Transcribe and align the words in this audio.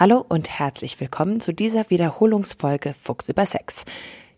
Hallo 0.00 0.24
und 0.26 0.48
herzlich 0.48 0.98
willkommen 0.98 1.42
zu 1.42 1.52
dieser 1.52 1.90
Wiederholungsfolge 1.90 2.94
Fuchs 2.94 3.28
über 3.28 3.44
Sex. 3.44 3.84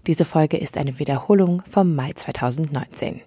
Diese 0.09 0.25
Folge 0.25 0.57
ist 0.57 0.77
eine 0.77 0.99
Wiederholung 0.99 1.63
vom 1.71 1.95
Mai 1.95 2.15
2019. 2.15 3.21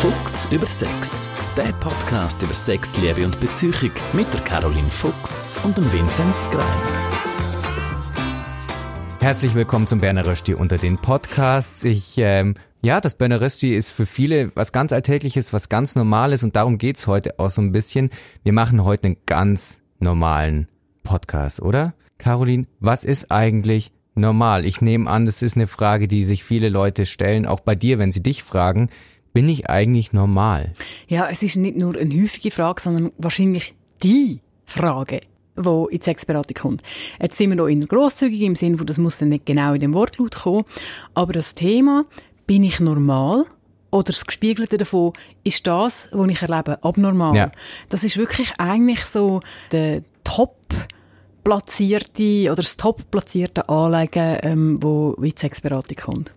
Fuchs 0.00 0.48
über 0.50 0.66
Sex, 0.66 1.28
der 1.58 1.74
Podcast 1.74 2.40
über 2.40 2.54
Sex, 2.54 2.96
Liebe 2.96 3.22
und 3.22 3.38
Beziehung 3.38 3.74
mit 4.14 4.32
der 4.32 4.40
Caroline 4.40 4.90
Fuchs 4.90 5.58
und 5.62 5.76
dem 5.76 5.92
Vinzenz 5.92 6.48
Greiner. 6.50 7.10
Herzlich 9.20 9.54
willkommen 9.54 9.86
zum 9.86 10.00
Berner 10.00 10.24
Rösti 10.24 10.54
unter 10.54 10.78
den 10.78 10.96
Podcasts. 10.96 11.84
Ich, 11.84 12.14
ähm, 12.16 12.54
ja, 12.80 13.02
das 13.02 13.16
Berner 13.16 13.42
Rösti 13.42 13.74
ist 13.74 13.90
für 13.90 14.06
viele 14.06 14.56
was 14.56 14.72
ganz 14.72 14.90
Alltägliches, 14.90 15.52
was 15.52 15.68
ganz 15.68 15.96
Normales 15.96 16.42
und 16.44 16.56
darum 16.56 16.78
geht's 16.78 17.06
heute 17.06 17.38
auch 17.38 17.50
so 17.50 17.60
ein 17.60 17.72
bisschen. 17.72 18.08
Wir 18.42 18.54
machen 18.54 18.84
heute 18.84 19.08
einen 19.08 19.16
ganz 19.26 19.82
normalen 19.98 20.66
Podcast, 21.04 21.62
oder? 21.62 21.94
Caroline, 22.18 22.66
was 22.80 23.04
ist 23.04 23.30
eigentlich 23.30 23.92
normal? 24.16 24.64
Ich 24.64 24.80
nehme 24.80 25.08
an, 25.08 25.26
das 25.26 25.42
ist 25.42 25.56
eine 25.56 25.68
Frage, 25.68 26.08
die 26.08 26.24
sich 26.24 26.42
viele 26.42 26.68
Leute 26.68 27.06
stellen, 27.06 27.46
auch 27.46 27.60
bei 27.60 27.76
dir, 27.76 27.98
wenn 27.98 28.10
sie 28.10 28.22
dich 28.22 28.42
fragen. 28.42 28.90
Bin 29.32 29.48
ich 29.48 29.68
eigentlich 29.68 30.12
normal? 30.12 30.72
Ja, 31.08 31.28
es 31.28 31.42
ist 31.42 31.56
nicht 31.56 31.76
nur 31.76 31.96
eine 31.96 32.22
häufige 32.22 32.50
Frage, 32.50 32.80
sondern 32.80 33.12
wahrscheinlich 33.18 33.74
die 34.02 34.40
Frage, 34.64 35.20
wo 35.56 35.86
in 35.86 35.98
die 35.98 36.04
Sexberatung 36.04 36.54
kommt. 36.54 36.82
Jetzt 37.20 37.36
sind 37.36 37.50
wir 37.50 37.56
noch 37.56 37.66
in 37.66 37.80
der 37.80 37.88
grosszügig 37.88 38.42
im 38.42 38.56
Sinne, 38.56 38.80
wo 38.80 38.84
das 38.84 38.98
muss 38.98 39.18
dann 39.18 39.30
nicht 39.30 39.46
genau 39.46 39.74
in 39.74 39.80
dem 39.80 39.94
Wortlaut 39.94 40.36
kommen, 40.36 40.64
aber 41.14 41.32
das 41.32 41.54
Thema, 41.54 42.04
bin 42.46 42.62
ich 42.62 42.80
normal? 42.80 43.44
Oder 43.90 44.04
das 44.04 44.24
Gespiegelte 44.26 44.76
davon 44.76 45.12
ist 45.44 45.66
das, 45.66 46.08
was 46.10 46.28
ich 46.28 46.42
erlebe, 46.42 46.82
abnormal. 46.82 47.34
Ja. 47.36 47.52
Das 47.88 48.02
ist 48.02 48.16
wirklich 48.16 48.52
eigentlich 48.58 49.04
so 49.04 49.40
der 49.70 50.02
Top 50.24 50.56
platzierte 51.44 52.46
oder 52.50 52.56
das 52.56 52.76
top 52.76 53.10
platzierte 53.10 53.68
Anliegen, 53.68 54.38
ähm, 54.42 54.82
wo 54.82 55.12
in 55.14 55.24
die 55.24 55.34
Sexberatung 55.38 55.96
kommt. 55.96 56.32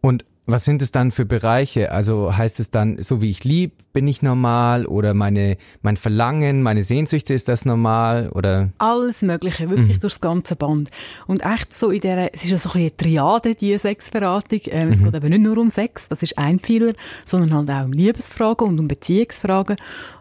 Und 0.00 0.24
was 0.50 0.64
sind 0.64 0.80
es 0.80 0.92
dann 0.92 1.10
für 1.10 1.26
Bereiche? 1.26 1.92
Also 1.92 2.34
heißt 2.34 2.58
es 2.58 2.70
dann, 2.70 3.02
so 3.02 3.20
wie 3.20 3.28
ich 3.28 3.44
lieb, 3.44 3.72
bin 3.92 4.08
ich 4.08 4.22
normal 4.22 4.86
oder 4.86 5.12
meine, 5.12 5.58
mein 5.82 5.98
Verlangen, 5.98 6.62
meine 6.62 6.82
Sehnsüchte, 6.82 7.34
ist 7.34 7.48
das 7.48 7.66
normal 7.66 8.30
oder? 8.30 8.70
Alles 8.78 9.20
Mögliche, 9.20 9.68
wirklich 9.68 10.00
durchs 10.00 10.22
ganze 10.22 10.56
Band. 10.56 10.88
Und 11.26 11.44
echt 11.44 11.74
so 11.74 11.90
in 11.90 12.00
der, 12.00 12.34
es 12.34 12.44
ist 12.44 12.50
ja 12.50 12.56
so 12.56 12.70
ein 12.70 12.72
bisschen 12.72 12.80
eine 12.80 12.96
Triade, 12.96 13.54
die 13.56 13.76
Sexberatung. 13.76 14.60
Ähm, 14.68 14.92
Es 14.92 15.00
geht 15.00 15.14
eben 15.14 15.28
nicht 15.28 15.42
nur 15.42 15.58
um 15.58 15.68
Sex, 15.68 16.08
das 16.08 16.22
ist 16.22 16.38
ein 16.38 16.58
Pfeiler, 16.60 16.94
sondern 17.26 17.52
halt 17.52 17.70
auch 17.70 17.84
um 17.84 17.92
Liebesfragen 17.92 18.68
und 18.68 18.80
um 18.80 18.88
Beziehungsfragen. 18.88 19.76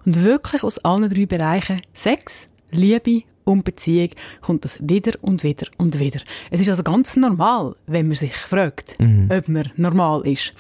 Und 0.05 0.23
wirklich 0.25 0.61
aus 0.61 0.77
allen 0.79 1.07
drei 1.07 1.25
Bereichen 1.25 1.81
Sex, 1.93 2.49
Liebe 2.71 3.23
und 3.47 3.63
Beziehung 3.63 4.09
kommt 4.41 4.65
das 4.65 4.79
wieder 4.81 5.13
und 5.21 5.43
wieder 5.43 5.67
und 5.77 5.99
wieder. 5.99 6.19
Es 6.51 6.59
ist 6.61 6.69
also 6.69 6.83
ganz 6.83 7.15
normal, 7.15 7.75
wenn 7.87 8.07
man 8.07 8.15
sich 8.17 8.35
fragt, 8.35 8.95
ob 9.29 9.47
man 9.47 9.71
normal 9.77 10.27
ist. 10.27 10.53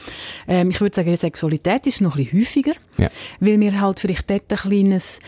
Ähm, 0.47 0.69
ich 0.69 0.79
würde 0.81 0.95
sagen, 0.95 1.11
die 1.11 1.17
Sexualität 1.17 1.85
ist 1.85 2.01
noch 2.01 2.15
ein 2.15 2.23
bisschen 2.25 2.39
häufiger, 2.41 2.73
Ja. 2.99 3.09
weil 3.39 3.59
wir 3.59 3.79
halt 3.81 3.99
vielleicht 3.99 4.29
dort 4.29 4.51
ein 4.51 4.57
kleines 4.57 5.19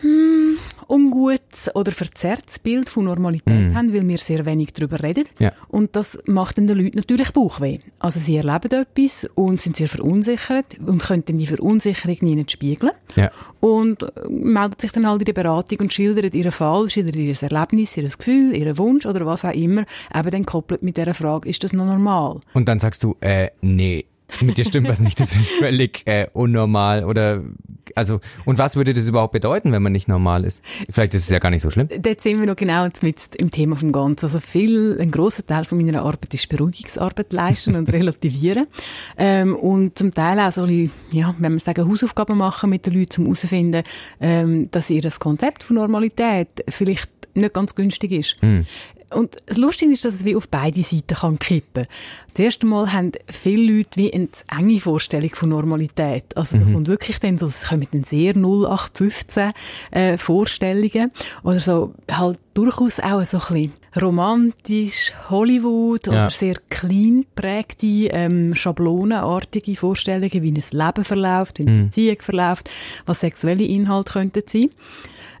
hm, 0.00 0.58
ungutes 0.88 1.74
oder 1.74 1.92
verzerrtes 1.92 2.58
Bild 2.58 2.88
von 2.88 3.04
Normalität 3.04 3.74
haben, 3.74 3.92
weil 3.92 4.06
wir 4.06 4.18
sehr 4.18 4.46
wenig 4.46 4.72
darüber 4.72 5.02
reden. 5.02 5.24
Ja. 5.38 5.52
Und 5.68 5.96
das 5.96 6.18
macht 6.26 6.58
dann 6.58 6.66
den 6.66 6.78
Leuten 6.78 6.96
natürlich 6.96 7.32
Bauchweh. 7.32 7.78
Also 7.98 8.20
sie 8.20 8.36
erleben 8.36 8.70
etwas 8.72 9.28
und 9.34 9.60
sind 9.60 9.76
sehr 9.76 9.88
verunsichert 9.88 10.78
und 10.84 11.02
können 11.02 11.24
dann 11.24 11.38
die 11.38 11.46
Verunsicherung 11.46 12.16
nie 12.20 12.36
nicht 12.36 12.52
spiegeln. 12.52 12.92
Ja. 13.14 13.30
Und 13.60 14.02
äh, 14.02 14.10
meldet 14.28 14.80
sich 14.80 14.92
dann 14.92 15.06
halt 15.06 15.20
in 15.22 15.26
der 15.26 15.32
Beratung 15.32 15.78
und 15.80 15.92
schildert 15.92 16.34
ihren 16.34 16.52
Fall, 16.52 16.88
schildert 16.88 17.16
ihr 17.16 17.34
Erlebnis, 17.40 17.96
ihr 17.96 18.08
Gefühl, 18.08 18.54
ihren 18.54 18.78
Wunsch 18.78 19.06
oder 19.06 19.26
was 19.26 19.44
auch 19.44 19.52
immer, 19.52 19.84
eben 20.14 20.30
dann 20.30 20.46
koppelt 20.46 20.82
mit 20.82 20.96
dieser 20.96 21.14
Frage, 21.14 21.48
ist 21.48 21.64
das 21.64 21.72
noch 21.72 21.86
normal? 21.86 22.40
Und 22.54 22.68
dann 22.68 22.78
sagst 22.78 23.02
du, 23.02 23.16
äh, 23.20 23.50
nee, 23.60 24.06
mit 24.40 24.58
dir 24.58 24.64
stimmt 24.64 24.88
was 24.88 25.00
nicht, 25.00 25.18
das 25.20 25.34
ist 25.36 25.50
völlig 25.50 26.02
äh, 26.06 26.28
unnormal 26.32 27.04
oder 27.04 27.42
also 27.94 28.20
und 28.44 28.58
was 28.58 28.76
würde 28.76 28.94
das 28.94 29.08
überhaupt 29.08 29.32
bedeuten, 29.32 29.72
wenn 29.72 29.82
man 29.82 29.92
nicht 29.92 30.08
normal 30.08 30.44
ist? 30.44 30.62
Vielleicht 30.90 31.14
ist 31.14 31.24
es 31.24 31.30
ja 31.30 31.38
gar 31.38 31.50
nicht 31.50 31.62
so 31.62 31.70
schlimm. 31.70 31.88
Dort 31.98 32.20
sind 32.20 32.40
wir 32.40 32.46
noch 32.46 32.56
genau 32.56 32.88
mit 33.02 33.34
im 33.36 33.50
Thema 33.50 33.76
vom 33.76 33.92
Ganzen. 33.92 34.26
Also 34.26 34.40
viel, 34.40 34.98
ein 35.00 35.10
grosser 35.10 35.46
Teil 35.46 35.64
von 35.64 35.78
meiner 35.78 36.02
Arbeit 36.02 36.34
ist 36.34 36.48
Beruhigungsarbeit 36.48 37.32
leisten 37.32 37.74
und 37.74 37.92
relativieren. 37.92 38.66
Ähm, 39.16 39.54
und 39.56 39.98
zum 39.98 40.12
Teil 40.12 40.40
auch 40.40 40.52
so 40.52 40.62
ein 40.62 40.68
bisschen, 40.68 40.92
ja, 41.12 41.34
wenn 41.38 41.52
man 41.52 41.58
sagen, 41.58 41.88
Hausaufgaben 41.88 42.38
machen 42.38 42.70
mit 42.70 42.86
den 42.86 42.94
Leuten, 42.94 43.22
um 43.22 43.26
herauszufinden, 43.26 43.82
ähm, 44.20 44.70
dass 44.70 44.90
ihr 44.90 45.02
das 45.02 45.20
Konzept 45.20 45.62
von 45.62 45.76
Normalität 45.76 46.64
vielleicht 46.68 47.10
nicht 47.34 47.54
ganz 47.54 47.74
günstig 47.74 48.12
ist. 48.12 48.36
Und 49.14 49.36
das 49.46 49.56
Lustige 49.56 49.92
ist, 49.92 50.04
dass 50.04 50.16
es 50.16 50.24
wie 50.24 50.34
auf 50.34 50.48
beide 50.48 50.82
Seiten 50.82 51.14
kann 51.14 51.38
kippen. 51.38 51.86
Das 52.34 52.44
erste 52.44 52.66
Mal 52.66 52.92
haben 52.92 53.12
viele 53.30 53.76
Leute 53.76 53.90
wie 53.94 54.12
eine 54.12 54.28
enge 54.50 54.80
Vorstellung 54.80 55.30
von 55.30 55.50
Normalität. 55.50 56.36
Also 56.36 56.58
da 56.58 56.64
kommt 56.64 56.88
wirklich 56.88 57.20
dann, 57.20 57.38
so, 57.38 57.46
es 57.46 57.62
kommen 57.76 57.88
dann 57.92 58.04
sehr 58.04 58.34
0815 58.36 59.50
äh, 59.90 60.16
Vorstellungen 60.18 61.12
oder 61.42 61.60
so 61.60 61.94
halt 62.10 62.38
durchaus 62.54 63.00
auch 63.00 63.24
so 63.24 63.36
ein 63.38 63.70
bisschen 63.70 63.72
romantisch, 64.02 65.12
Hollywood 65.30 66.06
Ja. 66.06 66.12
oder 66.12 66.30
sehr 66.30 66.56
clean 66.70 67.24
prägte, 67.34 67.86
ähm, 67.86 68.54
schablonenartige 68.54 69.76
Vorstellungen, 69.76 70.30
wie 70.42 70.52
ein 70.52 70.62
Leben 70.70 71.04
verläuft, 71.04 71.58
wie 71.58 71.66
eine 71.66 71.84
Beziehung 71.84 72.18
verläuft, 72.20 72.70
was 73.06 73.20
sexuelle 73.20 73.64
Inhalte 73.64 74.12
könnten 74.12 74.42
sein. 74.46 74.70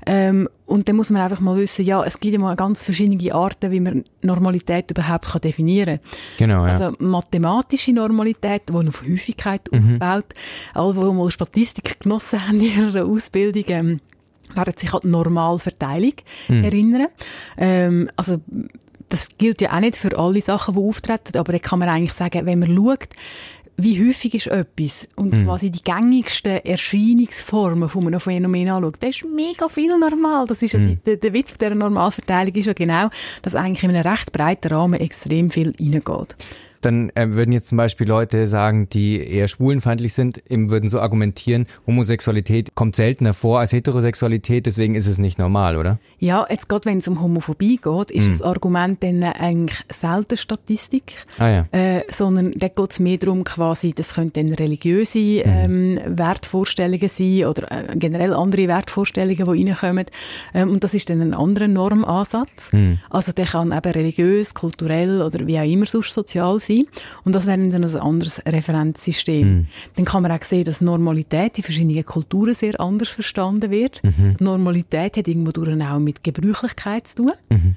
Ähm, 0.06 0.48
und 0.66 0.88
dann 0.88 0.96
muss 0.96 1.10
man 1.10 1.22
einfach 1.22 1.40
mal 1.40 1.56
wissen, 1.56 1.84
ja, 1.84 2.02
es 2.04 2.20
gibt 2.20 2.32
ja 2.32 2.40
mal 2.40 2.54
ganz 2.54 2.84
verschiedene 2.84 3.34
Arten, 3.34 3.72
wie 3.72 3.80
man 3.80 4.04
Normalität 4.22 4.90
überhaupt 4.90 5.26
kann 5.26 5.40
definieren 5.40 5.98
kann. 5.98 6.10
Genau, 6.38 6.66
ja. 6.66 6.72
Also 6.72 6.96
mathematische 6.98 7.92
Normalität, 7.92 8.62
die 8.68 8.72
auf 8.72 9.02
Häufigkeit 9.02 9.68
aufbaut. 9.72 10.26
Alle, 10.74 10.94
die 10.94 11.00
mal 11.00 11.30
Statistik 11.30 12.00
genossen 12.00 12.46
haben 12.46 12.60
in 12.60 12.76
ihrer 12.76 13.04
Ausbildung, 13.04 13.64
ähm, 13.68 14.00
werden 14.54 14.74
sich 14.76 14.94
an 14.94 15.00
die 15.02 15.08
Normalverteilung 15.08 16.14
erinnern. 16.48 17.08
Ähm, 17.58 18.08
also 18.16 18.40
das 19.08 19.28
gilt 19.38 19.60
ja 19.60 19.72
auch 19.72 19.80
nicht 19.80 19.96
für 19.96 20.16
alle 20.18 20.40
Sachen, 20.40 20.74
die 20.74 20.80
auftreten, 20.80 21.38
aber 21.38 21.52
da 21.52 21.58
kann 21.58 21.78
man 21.78 21.88
eigentlich 21.88 22.12
sagen, 22.12 22.46
wenn 22.46 22.58
man 22.58 22.74
schaut, 22.74 23.08
wie 23.76 24.06
häufig 24.06 24.34
ist 24.34 24.46
etwas 24.46 25.06
und 25.16 25.44
quasi 25.44 25.70
die 25.70 25.82
gängigsten 25.82 26.64
Erscheinungsformen 26.64 27.88
von 27.88 28.06
einem 28.06 28.20
Phänomen 28.20 28.68
anschaut, 28.68 28.96
das 29.00 29.16
ist 29.16 29.24
mega 29.26 29.68
viel 29.68 29.98
normal. 29.98 30.46
Das 30.46 30.62
ist 30.62 30.72
ja 30.72 30.80
die, 30.80 30.96
der, 30.96 31.16
der 31.16 31.32
Witz 31.32 31.50
von 31.50 31.58
dieser 31.58 31.74
Normalverteilung 31.74 32.54
ist 32.54 32.66
ja 32.66 32.72
genau, 32.72 33.10
dass 33.42 33.54
eigentlich 33.54 33.84
in 33.84 33.90
einem 33.90 34.06
recht 34.06 34.32
breiten 34.32 34.68
Rahmen 34.68 35.00
extrem 35.00 35.50
viel 35.50 35.74
reingeht. 35.78 36.36
Dann 36.86 37.10
äh, 37.16 37.32
würden 37.32 37.50
jetzt 37.50 37.66
zum 37.66 37.78
Beispiel 37.78 38.06
Leute 38.06 38.46
sagen, 38.46 38.88
die 38.88 39.20
eher 39.20 39.48
schwulenfeindlich 39.48 40.14
sind, 40.14 40.40
eben 40.48 40.70
würden 40.70 40.88
so 40.88 41.00
argumentieren, 41.00 41.66
Homosexualität 41.84 42.76
kommt 42.76 42.94
seltener 42.94 43.34
vor 43.34 43.58
als 43.58 43.72
Heterosexualität, 43.72 44.66
deswegen 44.66 44.94
ist 44.94 45.08
es 45.08 45.18
nicht 45.18 45.36
normal, 45.36 45.76
oder? 45.76 45.98
Ja, 46.20 46.46
jetzt 46.48 46.68
gerade 46.68 46.84
wenn 46.84 46.98
es 46.98 47.08
um 47.08 47.20
Homophobie 47.20 47.78
geht, 47.82 48.12
ist 48.12 48.28
das 48.28 48.42
Argument 48.42 49.02
dann 49.02 49.24
eigentlich 49.24 49.80
selten 49.90 50.36
Statistik, 50.36 51.26
Ah 51.38 51.48
ja. 51.48 51.66
äh, 51.72 52.04
sondern 52.08 52.52
da 52.52 52.68
geht 52.68 52.92
es 52.92 53.00
mehr 53.00 53.18
darum, 53.18 53.42
quasi, 53.42 53.92
das 53.92 54.14
könnten 54.14 54.46
dann 54.46 54.54
religiöse 54.54 55.18
ähm, 55.18 55.98
Wertvorstellungen 56.06 57.08
sein 57.08 57.46
oder 57.46 57.72
äh, 57.72 57.96
generell 57.96 58.32
andere 58.32 58.68
Wertvorstellungen, 58.68 59.36
die 59.56 59.70
reinkommen. 59.70 60.06
Ähm, 60.54 60.70
und 60.70 60.84
das 60.84 60.94
ist 60.94 61.10
dann 61.10 61.20
ein 61.20 61.34
anderer 61.34 61.66
Normansatz. 61.68 62.70
Also 63.10 63.32
der 63.32 63.46
kann 63.46 63.72
eben 63.72 63.90
religiös, 63.90 64.54
kulturell 64.54 65.22
oder 65.22 65.46
wie 65.46 65.58
auch 65.58 65.64
immer 65.64 65.86
sonst 65.86 66.14
sozial 66.14 66.60
sein. 66.60 66.75
Und 67.24 67.34
das 67.34 67.46
wäre 67.46 67.56
dann 67.68 67.84
ein 67.84 67.96
anderes 67.96 68.40
Referenzsystem. 68.46 69.66
Dann 69.94 70.04
kann 70.04 70.22
man 70.22 70.32
auch 70.32 70.42
sehen, 70.42 70.64
dass 70.64 70.80
Normalität 70.80 71.56
in 71.58 71.64
verschiedenen 71.64 72.04
Kulturen 72.04 72.54
sehr 72.54 72.78
anders 72.80 73.08
verstanden 73.08 73.70
wird. 73.70 74.02
Normalität 74.40 75.16
hat 75.16 75.28
irgendwo 75.28 75.52
durch 75.52 75.66
auch 75.82 75.98
mit 75.98 76.22
Gebräuchlichkeit 76.22 77.06
zu 77.06 77.16
tun. 77.16 77.32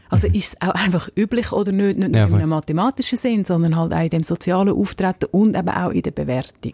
Also 0.09 0.27
ist 0.27 0.53
es 0.53 0.61
auch 0.61 0.73
einfach 0.73 1.09
üblich 1.17 1.51
oder 1.51 1.71
nicht, 1.71 1.97
nicht 1.97 2.11
nur 2.11 2.19
Ja, 2.19 2.27
in 2.27 2.35
einem 2.35 2.49
mathematischen 2.49 3.17
Sinn, 3.17 3.45
sondern 3.45 3.75
halt 3.75 3.93
auch 3.93 4.03
in 4.03 4.09
dem 4.09 4.23
sozialen 4.23 4.73
Auftreten 4.73 5.25
und 5.31 5.55
eben 5.55 5.69
auch 5.69 5.91
in 5.91 6.01
der 6.01 6.11
Bewertung. 6.11 6.73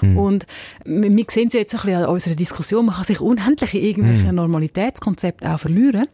Und 0.00 0.46
wir 0.84 1.20
wir 1.20 1.24
sehen 1.28 1.48
es 1.48 1.54
jetzt 1.54 1.74
ein 1.74 1.80
bisschen 1.82 2.02
an 2.02 2.08
unserer 2.08 2.34
Diskussion, 2.34 2.86
man 2.86 2.94
kann 2.94 3.04
sich 3.04 3.20
unendlich 3.20 3.74
in 3.74 3.82
irgendwelchen 3.82 4.34
Normalitätskonzepten 4.34 5.48
auch 5.48 5.58
verlieren. 5.58 6.06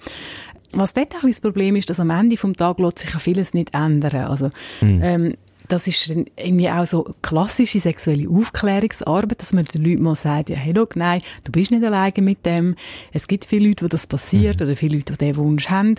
Was 0.72 0.92
dort 0.92 1.14
auch 1.14 1.26
das 1.26 1.40
Problem 1.40 1.76
ist, 1.76 1.88
dass 1.88 2.00
am 2.00 2.10
Ende 2.10 2.36
vom 2.36 2.54
Tag 2.54 2.78
lässt 2.80 2.98
sich 2.98 3.12
ja 3.12 3.18
vieles 3.18 3.54
nicht 3.54 3.74
ändern. 3.74 4.26
Also, 4.26 4.50
ähm, 4.82 5.34
das 5.68 5.86
ist 5.86 6.10
dann 6.10 6.26
irgendwie 6.36 6.68
auch 6.70 6.86
so 6.86 7.14
klassische 7.22 7.80
sexuelle 7.80 8.28
Aufklärungsarbeit, 8.28 9.40
dass 9.40 9.52
man 9.52 9.64
den 9.64 9.84
Leuten 9.84 10.02
mal 10.02 10.14
sagt, 10.14 10.50
ja, 10.50 10.56
hey, 10.56 10.72
schau, 10.76 10.86
nein, 10.94 11.22
du 11.44 11.52
bist 11.52 11.70
nicht 11.70 11.84
alleine 11.84 12.12
mit 12.20 12.44
dem. 12.46 12.74
Es 13.12 13.28
gibt 13.28 13.44
viele 13.44 13.68
Leute, 13.68 13.84
wo 13.84 13.88
das 13.88 14.06
passiert, 14.06 14.60
oder 14.62 14.76
viele 14.76 14.96
Leute, 14.96 15.12
die 15.14 15.18
diesen 15.18 15.36
Wunsch 15.36 15.68
haben. 15.68 15.96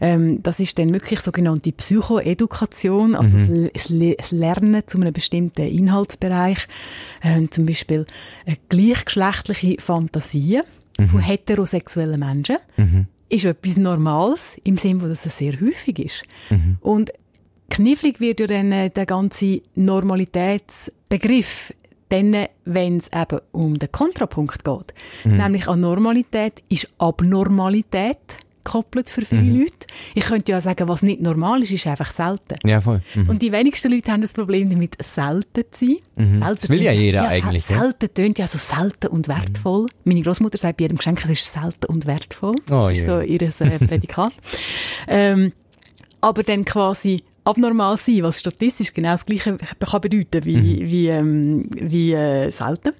Ähm, 0.00 0.42
das 0.42 0.60
ist 0.60 0.78
dann 0.78 0.92
wirklich 0.94 1.20
sogenannte 1.20 1.72
Psychoedukation, 1.72 3.14
also 3.14 3.36
das, 3.72 3.88
Le- 3.88 4.14
das 4.16 4.30
Lernen 4.30 4.82
zu 4.86 4.98
einem 5.00 5.12
bestimmten 5.12 5.62
Inhaltsbereich. 5.66 6.66
Ähm, 7.22 7.50
zum 7.50 7.66
Beispiel 7.66 8.06
äh, 8.46 8.56
gleichgeschlechtliche 8.68 9.80
Fantasien 9.80 10.62
von 11.10 11.20
heterosexuellen 11.20 12.18
Menschen. 12.18 12.56
ist 13.28 13.44
etwas 13.44 13.76
Normales, 13.76 14.56
im 14.64 14.76
Sinne, 14.78 15.08
dass 15.08 15.26
es 15.26 15.36
sehr 15.36 15.60
häufig 15.60 15.98
ist. 15.98 16.22
Mhm. 16.50 16.78
Und 16.80 17.12
knifflig 17.70 18.20
wird 18.20 18.40
ja 18.40 18.46
dann 18.46 18.72
äh, 18.72 18.90
der 18.90 19.06
ganze 19.06 19.62
Normalitätsbegriff 19.74 21.72
dann, 22.08 22.46
wenn 22.64 22.96
es 22.96 23.10
eben 23.12 23.40
um 23.52 23.78
den 23.78 23.92
Kontrapunkt 23.92 24.64
geht. 24.64 24.94
Mhm. 25.24 25.36
Nämlich 25.36 25.68
an 25.68 25.80
Normalität 25.80 26.62
ist 26.68 26.88
Abnormalität 26.98 28.38
gekoppelt 28.68 29.08
für 29.08 29.22
viele 29.22 29.42
mhm. 29.42 29.60
Leute. 29.60 29.86
Ich 30.14 30.24
könnte 30.24 30.52
ja 30.52 30.60
sagen, 30.60 30.88
was 30.88 31.02
nicht 31.02 31.22
normal 31.22 31.62
ist, 31.62 31.72
ist 31.72 31.86
einfach 31.86 32.12
selten. 32.12 32.56
Ja, 32.64 32.80
voll. 32.80 33.00
Mhm. 33.14 33.30
Und 33.30 33.42
die 33.42 33.50
wenigsten 33.50 33.90
Leute 33.90 34.12
haben 34.12 34.20
das 34.20 34.34
Problem 34.34 34.68
damit, 34.68 34.96
selten 35.02 35.64
zu 35.70 35.86
sein. 35.86 35.96
Mhm. 36.16 36.38
Selten 36.38 36.56
das 36.60 36.70
will 36.70 36.82
ja 36.82 36.92
jeder 36.92 37.22
ja, 37.22 37.28
eigentlich. 37.28 37.64
Selten 37.64 38.12
tönt 38.12 38.38
ja 38.38 38.46
so 38.46 38.58
selten 38.58 39.08
und 39.08 39.28
wertvoll. 39.28 39.82
Mhm. 39.82 39.88
Meine 40.04 40.22
Großmutter 40.22 40.58
sagt 40.58 40.76
bei 40.78 40.84
jedem 40.84 40.98
Geschenk, 40.98 41.24
es 41.24 41.30
ist 41.30 41.50
selten 41.50 41.86
und 41.86 42.06
wertvoll. 42.06 42.56
Oh, 42.66 42.88
das 42.88 42.92
ist 42.92 43.06
yeah. 43.06 43.20
so 43.20 43.26
ihr 43.26 43.42
äh, 43.42 43.78
Prädikat. 43.86 44.32
ähm, 45.06 45.52
aber 46.20 46.42
dann 46.42 46.64
quasi 46.64 47.22
abnormal 47.48 47.96
sein, 47.96 48.22
was 48.22 48.40
statistisch 48.40 48.92
genau 48.92 49.12
das 49.12 49.24
Gleiche 49.26 49.56
kann 49.56 50.00
bedeuten 50.00 50.44
wie, 50.44 50.56
mhm. 50.56 50.90
wie, 50.90 51.08
ähm, 51.08 51.70
wie 51.72 52.12
äh, 52.12 52.50
selten. 52.50 52.92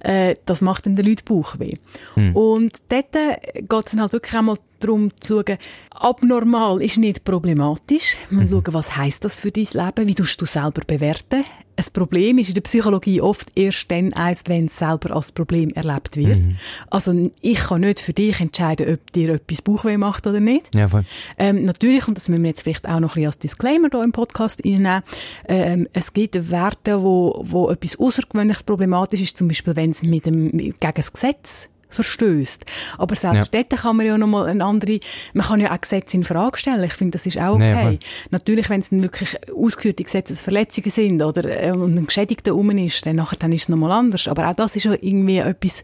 Äh, 0.00 0.34
das 0.46 0.60
macht 0.60 0.86
dann 0.86 0.96
den 0.96 1.06
Leuten 1.06 1.24
Bauchweh. 1.24 1.74
Mhm. 2.16 2.36
Und 2.36 2.78
dort 2.88 3.14
äh, 3.14 3.62
geht 3.62 3.86
es 3.86 3.92
dann 3.92 4.00
halt 4.00 4.12
wirklich 4.12 4.34
einmal 4.34 4.56
darum 4.80 5.10
zu 5.20 5.42
schauen, 5.46 5.58
abnormal 5.90 6.82
ist 6.82 6.98
nicht 6.98 7.24
problematisch. 7.24 8.16
Man 8.30 8.46
mhm. 8.46 8.50
schauen, 8.50 8.74
was 8.74 8.96
heißt 8.96 9.24
das 9.24 9.38
für 9.38 9.50
dein 9.50 9.66
Leben? 9.72 10.08
Wie 10.08 10.14
tust 10.14 10.40
du 10.40 10.46
selber 10.46 10.82
bewerten? 10.86 11.44
Ein 11.76 11.92
Problem 11.94 12.36
ist 12.36 12.48
in 12.48 12.54
der 12.54 12.60
Psychologie 12.60 13.22
oft 13.22 13.50
erst 13.54 13.90
dann 13.90 14.12
eins, 14.12 14.42
wenn 14.48 14.66
es 14.66 14.76
selber 14.76 15.16
als 15.16 15.32
Problem 15.32 15.70
erlebt 15.70 16.18
wird. 16.18 16.38
Mhm. 16.38 16.56
Also 16.90 17.30
ich 17.40 17.58
kann 17.58 17.80
nicht 17.80 18.00
für 18.00 18.12
dich 18.12 18.38
entscheiden, 18.38 18.92
ob 18.92 19.12
dir 19.12 19.30
etwas 19.30 19.62
Bauchweh 19.62 19.96
macht 19.96 20.26
oder 20.26 20.40
nicht. 20.40 20.74
Ja, 20.74 20.88
voll. 20.88 21.04
Ähm, 21.38 21.64
natürlich, 21.64 22.06
und 22.06 22.18
das 22.18 22.28
müssen 22.28 22.42
wir 22.42 22.50
jetzt 22.50 22.64
vielleicht 22.64 22.86
auch 22.86 23.00
noch 23.00 23.10
ein 23.10 23.14
bisschen 23.14 23.26
als 23.26 23.38
Disclaimer 23.38 23.88
hier 23.90 24.02
im 24.02 24.12
Podcast 24.12 24.60
reinnehmen, 24.62 25.02
ähm, 25.48 25.88
es 25.94 26.12
gibt 26.12 26.50
Werte, 26.50 27.02
wo, 27.02 27.40
wo 27.46 27.70
etwas 27.70 27.98
Außergewöhnliches 27.98 28.64
problematisch 28.64 29.22
ist, 29.22 29.38
zum 29.38 29.48
Beispiel 29.48 29.74
wenn 29.74 29.89
es 29.90 30.02
mit 30.02 30.26
dem, 30.26 30.50
gegen 30.50 30.94
das 30.94 31.12
Gesetz 31.12 31.68
verstößt. 31.90 32.64
Aber 32.98 33.14
selbst 33.14 33.52
ja. 33.52 33.62
dort 33.62 33.80
kann 33.80 33.96
man 33.96 34.06
ja 34.06 34.16
nochmal 34.16 34.48
eine 34.48 34.64
andere, 34.64 35.00
man 35.34 35.46
kann 35.46 35.60
ja 35.60 35.74
auch 35.74 35.80
Gesetze 35.80 36.16
in 36.16 36.24
Frage 36.24 36.58
stellen. 36.58 36.82
Ich 36.84 36.92
finde, 36.92 37.12
das 37.12 37.26
ist 37.26 37.38
auch 37.38 37.54
okay. 37.54 37.90
Nee, 37.90 37.98
Natürlich, 38.30 38.70
wenn 38.70 38.80
es 38.80 38.90
dann 38.90 39.02
wirklich 39.02 39.36
ausgeführte 39.52 40.04
Gesetzesverletzungen 40.04 40.90
sind 40.90 41.22
oder 41.22 41.44
äh, 41.44 41.72
und 41.72 41.98
ein 41.98 42.06
Geschädigter 42.06 42.52
rum 42.52 42.70
ist, 42.70 43.04
dann 43.04 43.16
nachher 43.16 43.36
dann 43.36 43.52
ist 43.52 43.62
es 43.62 43.68
nochmal 43.68 43.92
anders. 43.92 44.28
Aber 44.28 44.48
auch 44.48 44.54
das 44.54 44.76
ist 44.76 44.84
ja 44.84 44.92
irgendwie 44.92 45.38
etwas, 45.38 45.82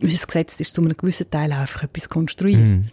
unser 0.00 0.26
Gesetz 0.26 0.60
ist 0.60 0.74
zu 0.74 0.82
einem 0.82 0.96
gewissen 0.96 1.30
Teil 1.30 1.52
auch 1.52 1.58
einfach 1.58 1.84
etwas 1.84 2.08
konstruiert. 2.08 2.60
Mhm. 2.60 2.88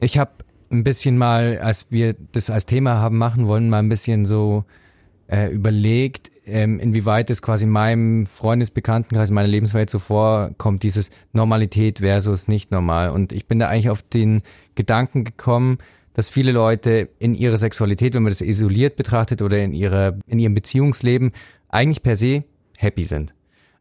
Ich 0.00 0.18
habe 0.18 0.32
ein 0.70 0.84
bisschen 0.84 1.18
mal, 1.18 1.58
als 1.58 1.86
wir 1.90 2.14
das 2.32 2.50
als 2.50 2.66
Thema 2.66 2.96
haben 2.96 3.18
machen 3.18 3.48
wollen, 3.48 3.68
mal 3.68 3.78
ein 3.78 3.88
bisschen 3.88 4.24
so 4.24 4.64
äh, 5.28 5.50
überlegt, 5.50 6.31
ähm, 6.46 6.80
inwieweit 6.80 7.30
es 7.30 7.42
quasi 7.42 7.64
in 7.64 7.70
meinem 7.70 8.26
Freundesbekanntenkreis, 8.26 9.28
in 9.28 9.34
meiner 9.34 9.48
Lebenswelt 9.48 9.90
so 9.90 9.98
vorkommt, 9.98 10.82
dieses 10.82 11.10
Normalität 11.32 12.00
versus 12.00 12.48
nicht 12.48 12.70
normal. 12.70 13.10
Und 13.10 13.32
ich 13.32 13.46
bin 13.46 13.58
da 13.58 13.68
eigentlich 13.68 13.90
auf 13.90 14.02
den 14.02 14.42
Gedanken 14.74 15.24
gekommen, 15.24 15.78
dass 16.14 16.28
viele 16.28 16.52
Leute 16.52 17.08
in 17.18 17.34
ihrer 17.34 17.56
Sexualität, 17.56 18.14
wenn 18.14 18.22
man 18.22 18.32
das 18.32 18.40
isoliert 18.40 18.96
betrachtet 18.96 19.40
oder 19.40 19.58
in 19.62 19.72
ihrer, 19.72 20.18
in 20.26 20.38
ihrem 20.38 20.54
Beziehungsleben, 20.54 21.32
eigentlich 21.68 22.02
per 22.02 22.16
se 22.16 22.44
happy 22.76 23.04
sind. 23.04 23.34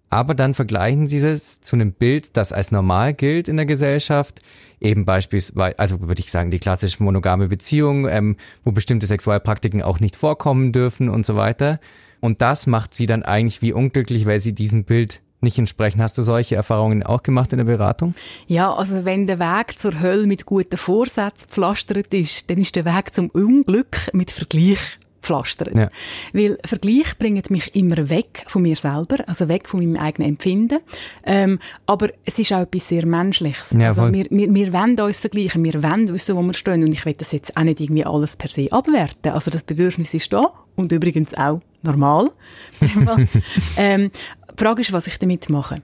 Aber 0.09 0.35
dann 0.35 0.53
vergleichen 0.53 1.07
sie 1.07 1.17
es 1.17 1.61
zu 1.61 1.75
einem 1.75 1.93
Bild, 1.93 2.35
das 2.35 2.51
als 2.51 2.71
normal 2.71 3.13
gilt 3.13 3.47
in 3.47 3.55
der 3.55 3.65
Gesellschaft, 3.65 4.41
eben 4.81 5.05
beispielsweise, 5.05 5.79
also 5.79 6.07
würde 6.07 6.19
ich 6.19 6.31
sagen, 6.31 6.51
die 6.51 6.59
klassische 6.59 7.01
monogame 7.01 7.47
Beziehung, 7.47 8.07
ähm, 8.09 8.35
wo 8.65 8.71
bestimmte 8.71 9.05
Sexualpraktiken 9.05 9.81
auch 9.81 10.01
nicht 10.01 10.17
vorkommen 10.17 10.73
dürfen 10.73 11.07
und 11.07 11.25
so 11.25 11.37
weiter. 11.37 11.79
Und 12.21 12.41
das 12.41 12.67
macht 12.67 12.93
sie 12.93 13.07
dann 13.07 13.23
eigentlich 13.23 13.61
wie 13.61 13.73
unglücklich, 13.73 14.25
weil 14.25 14.39
sie 14.39 14.53
diesem 14.53 14.85
Bild 14.85 15.21
nicht 15.41 15.57
entsprechen. 15.57 16.01
Hast 16.01 16.17
du 16.17 16.21
solche 16.21 16.55
Erfahrungen 16.55 17.03
auch 17.03 17.23
gemacht 17.23 17.51
in 17.51 17.57
der 17.57 17.65
Beratung? 17.65 18.13
Ja, 18.47 18.73
also 18.73 19.05
wenn 19.05 19.27
der 19.27 19.39
Weg 19.39 19.77
zur 19.77 19.99
Hölle 19.99 20.27
mit 20.27 20.45
guten 20.45 20.77
Vorsätzen 20.77 21.49
pflastert 21.49 22.13
ist, 22.13 22.49
dann 22.49 22.59
ist 22.59 22.75
der 22.75 22.85
Weg 22.85 23.13
zum 23.13 23.29
Unglück 23.29 23.97
mit 24.13 24.31
Vergleich 24.31 24.99
pflastert. 25.21 25.75
Ja. 25.75 25.89
Weil 26.33 26.57
Vergleich 26.65 27.17
bringt 27.17 27.49
mich 27.49 27.75
immer 27.75 28.09
weg 28.09 28.43
von 28.47 28.63
mir 28.63 28.75
selber, 28.75 29.17
also 29.27 29.47
weg 29.47 29.67
von 29.67 29.79
meinem 29.79 29.97
eigenen 29.97 30.29
Empfinden. 30.29 30.79
Ähm, 31.25 31.59
aber 31.85 32.09
es 32.25 32.39
ist 32.39 32.51
auch 32.53 32.61
etwas 32.61 32.87
sehr 32.87 33.05
Menschliches. 33.05 33.71
Ja, 33.77 33.89
also 33.89 34.11
wir, 34.11 34.25
wir, 34.29 34.53
wir 34.53 34.73
wollen 34.73 34.99
uns 34.99 35.21
vergleichen, 35.21 35.63
wir 35.63 35.81
wollen 35.83 36.07
wissen, 36.09 36.35
wo 36.35 36.41
wir 36.41 36.53
stehen 36.53 36.83
und 36.83 36.91
ich 36.91 37.05
will 37.05 37.13
das 37.13 37.31
jetzt 37.31 37.55
auch 37.55 37.63
nicht 37.63 37.79
irgendwie 37.79 38.05
alles 38.05 38.35
per 38.35 38.49
se 38.49 38.71
abwerten. 38.71 39.31
Also 39.31 39.51
das 39.51 39.63
Bedürfnis 39.63 40.13
ist 40.13 40.33
da 40.33 40.51
und 40.75 40.91
übrigens 40.91 41.33
auch 41.35 41.61
normal. 41.83 42.31
ähm, 43.77 44.11
die 44.11 44.63
Frage 44.63 44.81
ist, 44.81 44.93
was 44.93 45.07
ich 45.07 45.19
damit 45.19 45.49
mache. 45.49 45.75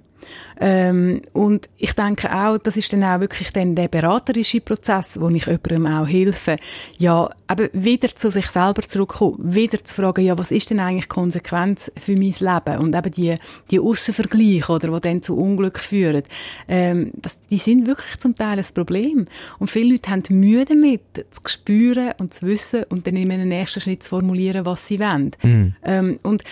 Ähm, 0.60 1.22
und 1.34 1.70
ich 1.78 1.94
denke 1.94 2.32
auch, 2.34 2.58
das 2.58 2.78
ist 2.78 2.92
dann 2.92 3.04
auch 3.04 3.20
wirklich 3.20 3.54
dann 3.54 3.76
der 3.76 3.88
beraterische 3.88 4.62
Prozess, 4.62 5.20
wo 5.20 5.30
ich 5.30 5.46
jemandem 5.46 5.86
auch 5.86 6.08
helfe, 6.08 6.56
ja, 6.98 7.30
eben 7.52 7.70
wieder 7.74 8.16
zu 8.16 8.32
sich 8.32 8.48
selber 8.48 8.82
zurückkommen, 8.82 9.38
wieder 9.40 9.84
zu 9.84 9.96
fragen, 9.96 10.26
ja, 10.26 10.38
was 10.38 10.52
ist 10.52 10.70
denn 10.70 10.80
eigentlich 10.80 11.10
Konsequenz 11.10 11.92
für 11.98 12.14
mein 12.14 12.34
Leben? 12.40 12.80
Und 12.80 12.96
eben 12.96 13.12
die, 13.12 13.36
die 13.70 13.80
Aussenvergleiche, 13.80 14.72
oder, 14.72 14.88
die 14.90 15.02
dann 15.02 15.22
zu 15.22 15.38
Unglück 15.38 15.80
führen, 15.80 16.24
ähm, 16.68 17.12
das, 17.16 17.40
die 17.50 17.58
sind 17.58 17.86
wirklich 17.86 18.18
zum 18.18 18.36
Teil 18.36 18.58
ein 18.58 18.66
Problem. 18.74 19.28
Und 19.60 19.70
viele 19.70 19.94
Leute 19.94 20.12
haben 20.12 20.24
Mühe 20.30 20.66
damit, 20.66 21.02
zu 21.32 21.42
spüren 21.46 22.14
und 22.18 22.34
zu 22.34 22.48
wissen 22.48 22.84
und 22.90 23.06
dann 23.06 23.16
in 23.16 23.32
einem 23.32 23.50
nächsten 23.50 23.80
Schritt 23.80 24.04
zu 24.04 24.10
formulieren, 24.10 24.66
was 24.66 24.88
sie 24.88 25.00
wollen. 25.00 25.32
Mhm. 25.44 25.76
Ähm, 25.84 26.20
und 26.24 26.44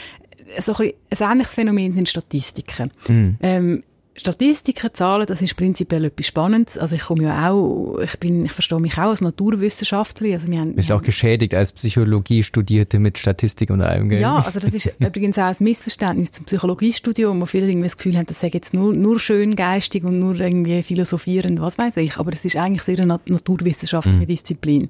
so 0.60 0.74
ein, 0.74 0.92
ein 1.10 1.32
ähnliches 1.32 1.56
Phänomen 1.56 1.86
in 1.86 1.96
den 1.96 2.06
Statistiken. 2.06 2.92
Mhm. 3.08 3.38
Ähm, 3.42 3.84
Statistiken, 4.18 4.94
Zahlen, 4.94 5.26
das 5.26 5.42
ist 5.42 5.58
prinzipiell 5.58 6.06
etwas 6.06 6.28
Spannendes. 6.28 6.78
Also 6.78 6.96
ich 6.96 7.02
komme 7.02 7.24
ja 7.24 7.52
auch, 7.52 8.00
ich 8.00 8.18
bin, 8.18 8.46
ich 8.46 8.52
verstehe 8.54 8.80
mich 8.80 8.98
auch 8.98 9.10
als 9.10 9.20
Naturwissenschaftler. 9.20 10.34
Also 10.34 10.48
wir 10.48 10.60
haben, 10.60 10.74
Bist 10.74 10.90
auch 10.94 11.02
geschädigt 11.02 11.54
als 11.54 11.74
Psychologie-Studierte 11.74 13.00
mit 13.00 13.18
Statistik 13.18 13.72
und 13.72 13.82
allem, 13.82 14.08
gell? 14.08 14.22
Ja, 14.22 14.38
also 14.38 14.60
das 14.60 14.74
ist 14.74 14.96
übrigens 15.00 15.38
auch 15.38 15.44
ein 15.44 15.56
Missverständnis 15.60 16.32
zum 16.32 16.46
Psychologiestudium, 16.46 17.42
wo 17.42 17.46
viele 17.46 17.68
irgendwie 17.68 17.88
das 17.88 17.98
Gefühl 17.98 18.16
haben, 18.16 18.26
das 18.26 18.40
sei 18.40 18.50
jetzt 18.54 18.74
nur, 18.74 18.94
nur 18.94 19.20
schön 19.20 19.54
geistig 19.56 20.06
und 20.06 20.18
nur 20.20 20.40
irgendwie 20.40 20.82
philosophierend, 20.82 21.60
was 21.60 21.78
weiß 21.78 21.98
ich. 21.98 22.16
Aber 22.18 22.32
es 22.32 22.46
ist 22.46 22.56
eigentlich 22.56 22.84
sehr 22.84 23.00
eine 23.00 23.20
naturwissenschaftliche 23.26 24.18
mhm. 24.18 24.28
Disziplin. 24.28 24.90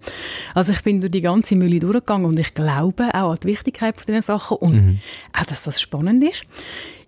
Also 0.54 0.72
ich 0.72 0.84
bin 0.84 1.01
durch 1.01 1.12
die 1.12 1.22
ganze 1.22 1.55
Mühle 1.55 1.79
durchgegangen 1.79 2.27
und 2.27 2.38
ich 2.38 2.53
glaube 2.53 3.08
auch 3.15 3.32
an 3.32 3.38
die 3.41 3.48
Wichtigkeit 3.48 3.98
von 3.98 4.05
diesen 4.05 4.22
Sachen 4.22 4.58
und 4.58 4.75
mhm. 4.75 5.00
auch, 5.34 5.46
dass 5.46 5.63
das 5.63 5.82
spannend 5.82 6.24
ist. 6.24 6.44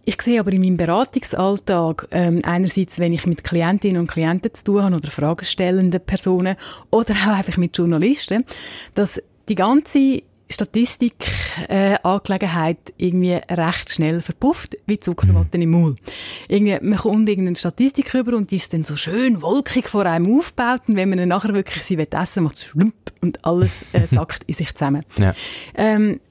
Ich 0.09 0.21
sehe 0.21 0.39
aber 0.39 0.53
in 0.53 0.61
meinem 0.61 0.77
Beratungsalltag 0.77 2.07
ähm, 2.11 2.39
einerseits, 2.43 2.97
wenn 2.97 3.11
ich 3.11 3.27
mit 3.27 3.43
Klientinnen 3.43 3.99
und 3.99 4.09
Klienten 4.09 4.53
zu 4.53 4.63
tun 4.63 4.83
habe 4.83 4.95
oder 4.95 5.11
fragestellenden 5.11 5.99
Personen 5.99 6.55
oder 6.91 7.13
auch 7.13 7.35
einfach 7.35 7.57
mit 7.57 7.77
Journalisten, 7.77 8.45
dass 8.93 9.21
die 9.49 9.55
ganze 9.55 10.23
Statistik-Angelegenheit 10.49 12.77
äh, 12.87 12.93
irgendwie 13.05 13.33
recht 13.33 13.89
schnell 13.89 14.21
verpufft, 14.21 14.77
wie 14.85 14.97
Zuckerwatte 14.97 15.57
im 15.57 15.71
Maul. 15.71 15.95
Irgendwie, 16.47 16.79
man 16.81 16.99
kommt 16.99 17.27
irgendeine 17.27 17.57
Statistik 17.57 18.13
rüber 18.13 18.37
und 18.37 18.51
die 18.51 18.55
ist 18.55 18.73
dann 18.73 18.85
so 18.85 18.95
schön 18.95 19.41
wolkig 19.41 19.89
vor 19.89 20.05
einem 20.05 20.39
aufgebaut 20.39 20.83
und 20.87 20.95
wenn 20.95 21.09
man 21.09 21.17
dann 21.17 21.27
nachher 21.27 21.53
wirklich 21.53 21.83
sie 21.83 21.97
essen 21.97 22.35
will, 22.37 22.43
macht 22.43 22.55
es 22.55 22.63
schlump 22.63 22.93
und 23.19 23.43
alles 23.43 23.85
äh, 23.91 24.07
sackt 24.07 24.45
in 24.45 24.53
sich 24.53 24.73
zusammen. 24.73 25.03
Ja. 25.17 25.33
Ähm, 25.75 26.21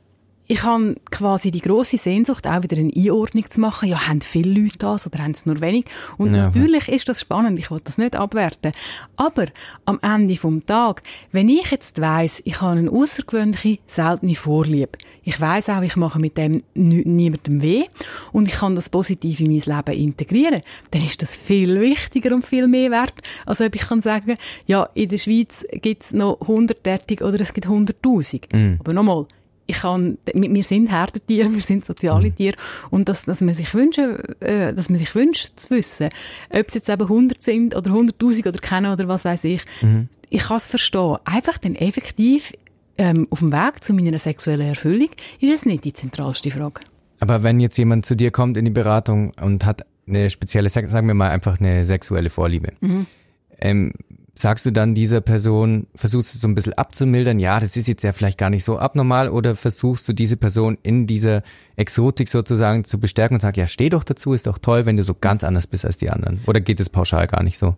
ich 0.49 0.63
habe 0.63 0.97
quasi 1.11 1.51
die 1.51 1.61
große 1.61 1.99
Sehnsucht, 1.99 2.47
auch 2.47 2.63
wieder 2.63 2.77
eine 2.77 2.93
Einordnung 2.95 3.49
zu 3.51 3.61
machen. 3.61 3.89
Ja, 3.89 4.07
haben 4.07 4.21
viele 4.21 4.61
Leute 4.61 4.79
das 4.79 5.07
oder 5.07 5.19
haben 5.19 5.33
es 5.33 5.47
nur 5.47 5.61
wenig? 5.61 5.87
Und 6.19 6.35
ja, 6.35 6.45
natürlich 6.45 6.89
ist 6.89 7.09
das 7.09 7.21
spannend. 7.21 7.59
Ich 7.59 7.71
will 7.71 7.81
das 7.83 7.99
nicht 7.99 8.15
abwerten. 8.15 8.73
Aber 9.17 9.47
am 9.85 9.99
Ende 10.03 10.37
vom 10.37 10.65
Tag, 10.65 11.03
wenn 11.33 11.49
ich 11.49 11.71
jetzt 11.71 12.01
weiss, 12.01 12.43
ich 12.45 12.61
habe 12.61 12.79
eine 12.79 12.91
außergewöhnliche, 12.91 13.79
seltene 13.87 14.35
Vorliebe, 14.35 14.99
ich 15.25 15.41
weiss 15.41 15.69
auch, 15.69 15.83
ich 15.83 15.97
mache 15.97 16.21
mit 16.21 16.37
dem 16.37 16.63
niemandem 16.75 17.61
weh 17.61 17.85
und 18.31 18.47
ich 18.47 18.55
kann 18.55 18.77
das 18.77 18.89
positiv 18.89 19.41
in 19.41 19.49
mein 19.49 19.77
Leben 19.77 20.01
integrieren, 20.01 20.61
dann 20.93 21.03
ist 21.03 21.21
das 21.21 21.35
viel 21.35 21.81
wichtiger 21.81 22.33
und 22.33 22.47
viel 22.47 22.69
mehr 22.69 22.93
wert, 22.93 23.15
als 23.45 23.61
ob 23.61 23.75
ich 23.75 23.83
kann 23.83 24.01
sagen, 24.01 24.37
ja, 24.67 24.89
in 24.95 25.09
der 25.09 25.19
Schweiz 25.19 25.67
gibt 25.83 26.05
es 26.05 26.13
noch 26.13 26.41
100 26.43 27.23
oder 27.23 27.41
es 27.41 27.53
gibt 27.53 27.67
100'000. 27.67 28.57
Mhm. 28.57 28.77
Aber 28.79 28.93
nochmal, 28.93 29.27
ich 29.67 29.81
kann, 29.81 30.19
wir 30.33 30.65
sind 30.65 30.89
Herdentiere, 30.89 31.53
wir 31.53 31.61
sind 31.61 31.85
soziale 31.85 32.29
mhm. 32.29 32.37
Tiere 32.37 32.57
und 32.91 33.09
dass, 33.09 33.25
dass 33.25 33.41
man 33.41 33.55
sich 33.55 33.75
wünschen, 33.75 34.19
äh, 34.41 34.73
dass 34.73 34.91
man 34.91 34.99
sich 34.99 35.15
wünscht 35.15 35.59
zu 35.59 35.71
wissen, 35.71 36.09
ob 36.51 36.69
es 36.69 36.75
jetzt 36.75 36.89
eben 36.89 37.03
100 37.03 37.43
sind 37.43 37.75
oder 37.75 37.91
100.000 37.91 38.49
oder 38.49 38.59
kennen 38.59 38.93
oder 38.93 39.09
was 39.09 39.25
weiß 39.25 39.45
ich. 39.45 39.65
Mhm. 39.83 40.09
Ich 40.31 40.45
kann 40.45 40.57
es 40.57 40.69
verstehen. 40.69 41.17
Einfach 41.25 41.59
dann 41.59 41.75
effektiv 41.75 42.53
ähm, 42.99 43.27
auf 43.31 43.41
dem 43.41 43.53
Weg 43.53 43.83
zu 43.83 43.93
meiner 43.93 44.19
sexuellen 44.19 44.69
Erfüllung 44.69 45.11
ist 45.41 45.53
das 45.53 45.67
nicht 45.67 45.85
die 45.85 45.93
zentralste 45.93 46.51
Frage. 46.51 46.81
Aber 47.21 47.43
wenn 47.43 47.61
jetzt 47.61 47.77
jemand 47.77 48.07
zu 48.07 48.15
dir 48.15 48.31
kommt 48.31 48.57
in 48.57 48.65
die 48.65 48.71
Beratung 48.71 49.33
und 49.41 49.65
hat 49.65 49.87
eine 50.07 50.31
spezielle, 50.31 50.69
sagen 50.69 51.07
wir 51.07 51.15
mal 51.15 51.31
einfach 51.31 51.59
eine 51.59 51.85
sexuelle 51.85 52.31
Vorliebe, 52.31 52.73
mhm. 52.81 53.07
ähm, 53.59 53.93
sagst 54.37 54.67
du 54.67 54.71
dann 54.71 54.95
dieser 54.95 55.21
Person, 55.21 55.87
versuchst 55.95 56.35
du 56.35 56.39
so 56.39 56.47
ein 56.47 56.55
bisschen 56.55 56.75
abzumildern, 56.75 57.39
ja, 57.39 57.59
das 57.59 57.77
ist 57.77 57.89
jetzt 57.89 58.05
ja 58.05 58.13
vielleicht 58.13 58.39
gar 58.39 58.51
nicht 58.51 58.65
so 58.65 58.79
abnormal, 58.79 59.29
oder 59.29 59.57
versuchst 59.57 60.07
du 60.09 60.13
diese 60.13 60.37
Person 60.37 60.79
in 60.83 61.07
dieser 61.07 61.43
Exotik 61.77 62.29
sozusagen 62.29 62.85
zu 62.85 63.01
bestärken 63.01 63.35
und 63.35 63.41
sagst, 63.41 63.57
ja, 63.57 63.67
steh 63.67 63.89
doch 63.89 64.05
dazu, 64.05 64.35
ist 64.35 64.47
doch 64.47 64.59
toll, 64.59 64.87
wenn 64.87 64.97
du 64.97 65.05
so 65.05 65.15
ganz 65.19 65.43
anders 65.43 65.67
bist 65.67 65.85
als 65.85 65.97
die 65.97 66.11
anderen? 66.11 66.41
Oder 66.47 66.61
geht 66.61 66.81
es 66.81 66.91
pauschal 66.91 67.27
gar 67.27 67.43
nicht 67.43 67.59
so? 67.59 67.77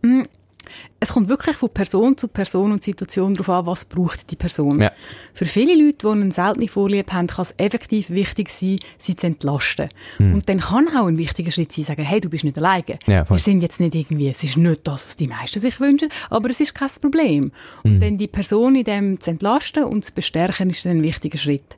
Es 1.01 1.11
kommt 1.11 1.29
wirklich 1.29 1.57
von 1.57 1.71
Person 1.71 2.17
zu 2.17 2.29
Person 2.29 2.73
und 2.73 2.83
Situation 2.83 3.35
darauf 3.35 3.49
an, 3.49 3.67
was 3.67 3.85
braucht 3.85 4.31
die 4.31 4.37
Person. 4.37 4.81
Ja. 4.81 4.93
Für 5.35 5.47
viele 5.47 5.75
Leute, 5.75 5.99
die 6.03 6.07
eine 6.09 6.33
seltene 6.33 6.69
Vorliebe 6.69 7.13
haben, 7.13 7.27
kann 7.27 7.43
es 7.43 7.55
effektiv 7.57 8.11
wichtig 8.11 8.49
sein, 8.49 8.79
sie 8.99 9.17
zu 9.17 9.27
entlasten. 9.27 9.89
Hm. 10.17 10.35
Und 10.35 10.49
dann 10.49 10.61
kann 10.61 10.89
auch 10.89 11.07
ein 11.07 11.19
wichtiger 11.19 11.51
Schritt 11.51 11.73
sein, 11.73 11.85
sagen, 11.85 12.03
hey, 12.03 12.21
du 12.21 12.29
bist 12.29 12.45
nicht 12.45 12.59
alleine. 12.59 12.99
Ja, 13.07 13.29
Wir 13.29 13.39
sind 13.39 13.61
jetzt 13.61 13.81
nicht 13.81 13.95
irgendwie, 13.95 14.29
es 14.29 14.43
ist 14.43 14.57
nicht 14.57 14.87
das, 14.87 15.07
was 15.07 15.17
die 15.17 15.29
meisten 15.29 15.61
sich 15.61 15.81
wünschen, 15.81 16.09
aber 16.31 16.51
es 16.51 16.61
ist 16.61 16.75
kein 16.75 16.89
Problem. 17.01 17.53
Und 17.85 17.93
hm. 17.93 18.01
dann 18.01 18.19
die 18.19 18.29
Person 18.29 18.75
in 18.77 18.85
dem 18.85 19.21
zu 19.21 19.31
entlasten 19.31 19.85
und 19.85 20.05
zu 20.05 20.15
bestärken, 20.15 20.71
ist 20.71 20.85
dann 20.85 20.99
ein 20.99 21.03
wichtiger 21.03 21.39
Schritt. 21.39 21.77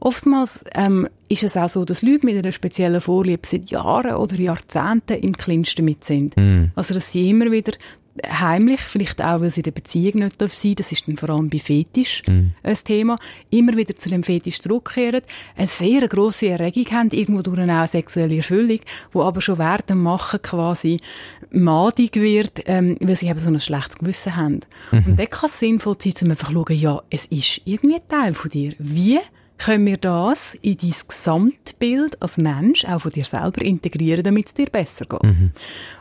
Oftmals 0.00 0.64
ähm, 0.74 1.08
ist 1.28 1.42
es 1.42 1.56
auch 1.56 1.68
so, 1.68 1.84
dass 1.84 2.02
Leute 2.02 2.24
mit 2.24 2.36
einer 2.36 2.52
speziellen 2.52 3.00
Vorliebe 3.00 3.42
seit 3.44 3.70
Jahren 3.70 4.14
oder 4.14 4.36
Jahrzehnten 4.36 5.20
im 5.20 5.36
Clinch 5.36 5.74
damit 5.74 6.04
sind. 6.04 6.36
Mm. 6.36 6.66
Also, 6.76 6.94
dass 6.94 7.10
sie 7.10 7.28
immer 7.28 7.50
wieder 7.50 7.72
heimlich, 8.26 8.80
vielleicht 8.80 9.22
auch, 9.22 9.40
weil 9.40 9.50
sie 9.50 9.60
in 9.60 9.64
der 9.64 9.70
Beziehung 9.72 10.20
nicht 10.20 10.38
sein 10.38 10.38
darf, 10.38 10.76
das 10.76 10.92
ist 10.92 11.08
dann 11.08 11.16
vor 11.16 11.30
allem 11.30 11.48
bei 11.48 11.58
Fetisch 11.58 12.22
mm. 12.26 12.48
ein 12.62 12.74
Thema, 12.84 13.18
immer 13.50 13.76
wieder 13.76 13.96
zu 13.96 14.08
dem 14.08 14.22
Fetisch 14.22 14.60
zurückkehren, 14.60 15.22
eine 15.56 15.66
sehr 15.66 16.06
grosse 16.08 16.48
Erregung 16.48 16.86
haben, 16.92 17.10
irgendwo 17.10 17.42
durch 17.42 17.58
eine 17.58 17.86
sexuelle 17.88 18.36
Erfüllung, 18.36 18.80
wo 19.12 19.22
aber 19.22 19.40
schon 19.40 19.58
während 19.58 19.90
dem 19.90 20.02
Machen 20.02 20.40
quasi 20.42 21.00
madig 21.50 22.16
wird, 22.16 22.62
ähm, 22.66 22.96
weil 23.00 23.16
sie 23.16 23.28
eben 23.28 23.38
so 23.38 23.50
ein 23.50 23.60
schlechtes 23.60 23.98
Gewissen 23.98 24.36
haben. 24.36 24.60
Mhm. 24.92 25.04
Und 25.06 25.18
dann 25.18 25.30
kann 25.30 25.48
es 25.48 25.58
sinnvoll 25.58 25.96
sein, 25.98 26.14
um 26.22 26.30
einfach 26.30 26.48
zu 26.48 26.54
schauen, 26.54 26.76
ja, 26.76 27.02
es 27.10 27.26
ist 27.26 27.60
irgendwie 27.64 27.96
ein 27.96 28.08
Teil 28.08 28.34
von 28.34 28.50
dir. 28.50 28.74
Wie 28.78 29.18
können 29.58 29.86
wir 29.86 29.96
das 29.96 30.54
in 30.62 30.76
dein 30.76 30.94
Gesamtbild 31.06 32.22
als 32.22 32.38
Mensch, 32.38 32.84
auch 32.84 33.00
von 33.00 33.10
dir 33.10 33.24
selber, 33.24 33.60
integrieren, 33.62 34.22
damit 34.22 34.46
es 34.46 34.54
dir 34.54 34.66
besser 34.66 35.04
geht. 35.04 35.22
Mhm. 35.22 35.50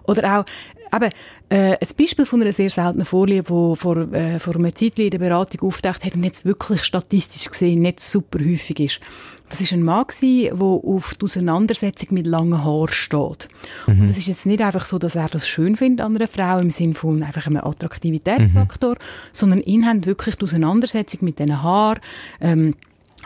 Oder 0.03 0.39
auch, 0.39 0.45
eben, 0.93 1.11
äh, 1.49 1.77
ein 1.77 1.87
Beispiel 1.97 2.25
von 2.25 2.41
einer 2.41 2.53
sehr 2.53 2.69
seltenen 2.69 3.05
Vorliebe, 3.05 3.43
die 3.43 3.75
vor, 3.75 3.97
äh, 4.13 4.39
vor 4.39 4.55
einer 4.55 4.73
Zeit 4.75 4.99
in 4.99 5.09
der 5.09 5.19
Beratung 5.19 5.67
auftaucht 5.67 6.05
hat 6.05 6.15
und 6.15 6.23
jetzt 6.23 6.45
wirklich 6.45 6.83
statistisch 6.83 7.49
gesehen 7.49 7.81
nicht 7.81 7.99
super 7.99 8.39
häufig 8.39 8.79
ist. 8.79 8.99
Das 9.49 9.61
ist 9.61 9.71
ein 9.71 9.83
Mann 9.83 10.05
der 10.21 10.53
auf 10.53 11.13
die 11.15 11.23
Auseinandersetzung 11.23 12.09
mit 12.11 12.27
langen 12.27 12.63
Haaren 12.65 12.89
steht. 12.89 13.47
Mhm. 13.87 14.01
Und 14.01 14.09
das 14.09 14.17
ist 14.17 14.27
jetzt 14.27 14.45
nicht 14.45 14.61
einfach 14.61 14.83
so, 14.83 14.99
dass 14.99 15.15
er 15.15 15.29
das 15.29 15.47
schön 15.47 15.77
findet 15.77 16.05
an 16.05 16.15
einer 16.15 16.27
Frau 16.27 16.59
im 16.59 16.69
Sinne 16.69 16.95
von 16.95 17.23
einfach 17.23 17.47
einem 17.47 17.63
Attraktivitätsfaktor, 17.63 18.95
mhm. 18.95 19.05
sondern 19.31 19.61
ihn 19.61 19.85
hat 19.85 20.05
wirklich 20.05 20.35
die 20.35 20.43
Auseinandersetzung 20.43 21.19
mit 21.23 21.39
diesen 21.39 21.63
Haaren, 21.63 22.01
ähm, 22.41 22.75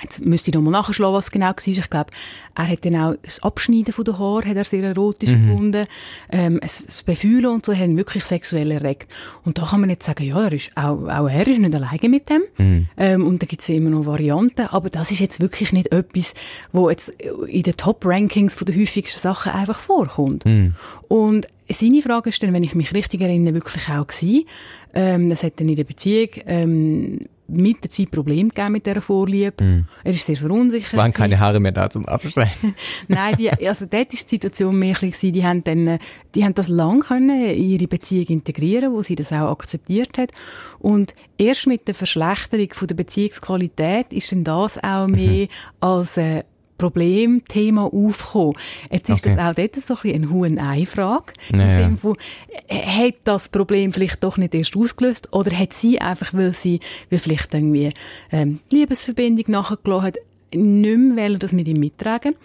Jetzt 0.02 0.26
müsste 0.26 0.50
ich 0.50 0.56
nochmal 0.56 0.72
nachschlagen, 0.72 1.14
was 1.14 1.32
genau 1.32 1.48
war. 1.48 1.68
Ich 1.68 1.90
glaube, 1.90 2.12
er 2.56 2.68
hat 2.68 2.86
dann 2.86 2.96
auch 2.96 3.16
das 3.22 3.44
Abschneiden 3.44 3.94
von 3.94 4.06
den 4.06 4.18
Haaren 4.18 4.50
hat 4.50 4.58
er 4.58 4.64
sehr 4.64 4.84
erotisch 4.84 5.30
mhm. 5.30 5.48
gefunden. 5.48 5.86
Ähm, 6.32 6.60
das 6.62 7.04
Befühlen 7.04 7.48
und 7.48 7.66
so 7.66 7.74
haben 7.74 7.98
wirklich 7.98 8.24
sexuell 8.24 8.72
erregt. 8.72 9.12
Und 9.46 9.58
da 9.58 9.66
kann 9.66 9.82
man 9.82 9.90
jetzt 9.90 10.06
sagen, 10.06 10.24
ja, 10.24 10.44
er 10.44 10.54
ist, 10.54 10.72
auch, 10.76 11.08
auch 11.08 11.28
er 11.28 11.46
ist 11.46 11.60
nicht 11.60 11.76
alleine 11.76 12.10
mit 12.10 12.30
dem. 12.30 12.42
Mhm. 12.58 12.88
Ähm, 12.98 13.28
und 13.28 13.42
da 13.42 13.46
gibt 13.46 13.62
es 13.62 13.70
immer 13.70 13.90
noch 13.90 14.06
Varianten. 14.06 14.68
Aber 14.68 14.90
das 14.90 15.12
ist 15.12 15.20
jetzt 15.20 15.40
wirklich 15.40 15.72
nicht 15.74 15.92
etwas, 15.92 16.34
wo 16.72 16.90
jetzt 16.90 17.10
in 17.10 17.64
den 17.64 17.78
Top-Rankings 17.78 18.56
von 18.56 18.66
den 18.66 18.80
häufigsten 18.80 19.20
Sachen 19.20 19.52
einfach 19.52 19.80
vorkommt. 19.80 20.46
Mhm. 20.46 20.74
Und 21.10 21.48
seine 21.70 22.02
Frage 22.02 22.30
ist 22.30 22.42
dann, 22.42 22.54
wenn 22.54 22.64
ich 22.64 22.76
mich 22.76 22.94
richtig 22.94 23.22
erinnere, 23.22 23.54
wirklich 23.56 23.88
auch 23.90 24.08
gewesen. 24.08 24.46
Ähm, 24.94 25.30
das 25.30 25.44
hat 25.44 25.60
dann 25.60 25.70
in 25.70 25.76
der 25.76 25.84
Beziehung 25.84 26.30
ähm, 26.46 27.20
mit 27.52 27.84
der 27.84 27.90
Zeit 27.90 28.12
Probleme 28.12 28.50
gegeben 28.50 28.72
mit 28.72 28.86
dieser 28.86 29.02
Vorliebe. 29.02 29.64
Mm. 29.64 29.88
Er 30.04 30.12
ist 30.12 30.26
sehr 30.26 30.38
verunsichert. 30.38 30.88
Es 30.88 30.98
waren 30.98 31.12
keine 31.12 31.40
Haare 31.40 31.60
mehr 31.60 31.72
da 31.72 31.90
zum 31.90 32.06
Abschneiden. 32.06 32.76
Nein, 33.08 33.36
die, 33.38 33.52
also 33.52 33.86
dort 33.86 34.14
ist 34.14 34.32
die 34.32 34.36
Situation 34.36 34.78
mehr 34.78 34.94
gewesen, 34.94 35.34
die 35.34 35.46
haben 35.46 35.64
dann, 35.64 36.00
die 36.36 36.44
haben 36.44 36.54
das 36.54 36.70
lang 36.70 37.02
können 37.02 37.46
in 37.46 37.64
ihre 37.64 37.88
Beziehung 37.88 38.28
integrieren, 38.28 38.94
wo 38.94 39.02
sie 39.02 39.16
das 39.16 39.32
auch 39.32 39.52
akzeptiert 39.52 40.18
hat. 40.18 40.32
Und 40.80 41.14
erst 41.38 41.68
mit 41.68 41.88
der 41.88 41.96
Verschlechterung 41.96 42.70
von 42.72 42.88
der 42.88 42.96
Beziehungsqualität 42.96 44.14
ist 44.14 44.32
dann 44.32 44.44
das 44.44 44.78
auch 44.84 45.08
mhm. 45.08 45.16
mehr 45.16 45.44
mhm. 45.44 45.48
als 45.80 46.18
äh, 46.18 46.44
Problemthema 46.82 47.84
aufgekommen. 47.86 48.56
Jetzt 48.92 49.10
ist 49.10 49.26
okay. 49.26 49.36
das 49.36 49.46
auch 49.46 49.56
dort 49.56 49.76
so 49.76 49.94
ein 49.94 50.00
bisschen 50.02 50.24
eine 50.24 50.30
Huhn-Ei-Frage. 50.32 51.34
Ja, 51.54 51.64
Im 51.64 51.72
Sinne 51.72 51.98
von, 51.98 52.18
hat 52.70 53.16
das 53.24 53.50
Problem 53.50 53.94
vielleicht 53.94 54.24
doch 54.24 54.38
nicht 54.38 54.56
erst 54.56 54.76
ausgelöst 54.76 55.32
oder 55.32 55.58
hat 55.58 55.74
sie 55.74 56.02
einfach, 56.02 56.34
weil 56.34 56.54
sie 56.54 56.80
weil 57.10 57.20
vielleicht 57.20 57.54
irgendwie 57.54 57.90
ähm, 58.32 58.60
Liebesverbindung 58.72 59.46
nachgelassen 59.48 60.06
hat, 60.08 60.18
nicht 60.54 60.98
mehr 60.98 61.38
das 61.38 61.54
mit 61.54 61.68
ihm 61.68 61.80
mittragen 61.80 62.36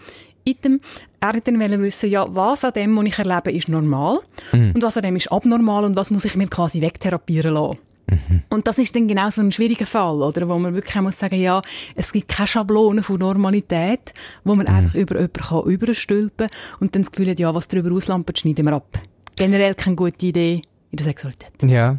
Item, 0.44 0.80
er 1.20 1.32
hat 1.32 1.48
dann 1.48 1.58
wissen, 1.82 2.08
ja, 2.08 2.24
was 2.28 2.64
an 2.64 2.72
dem, 2.72 2.96
was 2.96 3.04
ich 3.04 3.18
erlebe, 3.18 3.50
ist 3.50 3.68
normal 3.68 4.20
mhm. 4.52 4.72
und 4.74 4.82
was 4.82 4.96
an 4.96 5.02
dem 5.02 5.16
ist 5.16 5.32
abnormal 5.32 5.84
und 5.84 5.96
was 5.96 6.10
muss 6.10 6.24
ich 6.24 6.36
mir 6.36 6.46
quasi 6.46 6.80
wegtherapieren 6.80 7.54
lassen. 7.54 7.78
Mhm. 8.08 8.42
Und 8.50 8.66
das 8.66 8.78
ist 8.78 8.94
dann 8.94 9.08
genau 9.08 9.30
so 9.30 9.40
ein 9.40 9.52
schwieriger 9.52 9.86
Fall, 9.86 10.22
oder? 10.22 10.48
Wo 10.48 10.58
man 10.58 10.74
wirklich 10.74 10.94
muss 11.02 11.18
sagen, 11.18 11.40
ja, 11.40 11.60
es 11.94 12.12
gibt 12.12 12.28
keine 12.28 12.46
Schablone 12.46 13.02
von 13.02 13.18
Normalität, 13.18 14.14
wo 14.44 14.54
man 14.54 14.66
mhm. 14.66 14.74
einfach 14.74 14.94
über 14.94 15.16
jemanden 15.16 15.40
kann 15.40 15.64
überstülpen 15.64 16.48
und 16.80 16.94
dann 16.94 17.02
das 17.02 17.10
Gefühl 17.10 17.30
hat, 17.30 17.38
ja, 17.38 17.54
was 17.54 17.68
darüber 17.68 17.92
auslampt, 17.92 18.38
schneiden 18.38 18.64
wir 18.64 18.74
ab. 18.74 18.98
Generell 19.36 19.74
keine 19.74 19.96
gute 19.96 20.26
Idee 20.26 20.62
in 20.90 20.96
der 20.96 21.04
Sexualität. 21.04 21.50
Ja, 21.62 21.98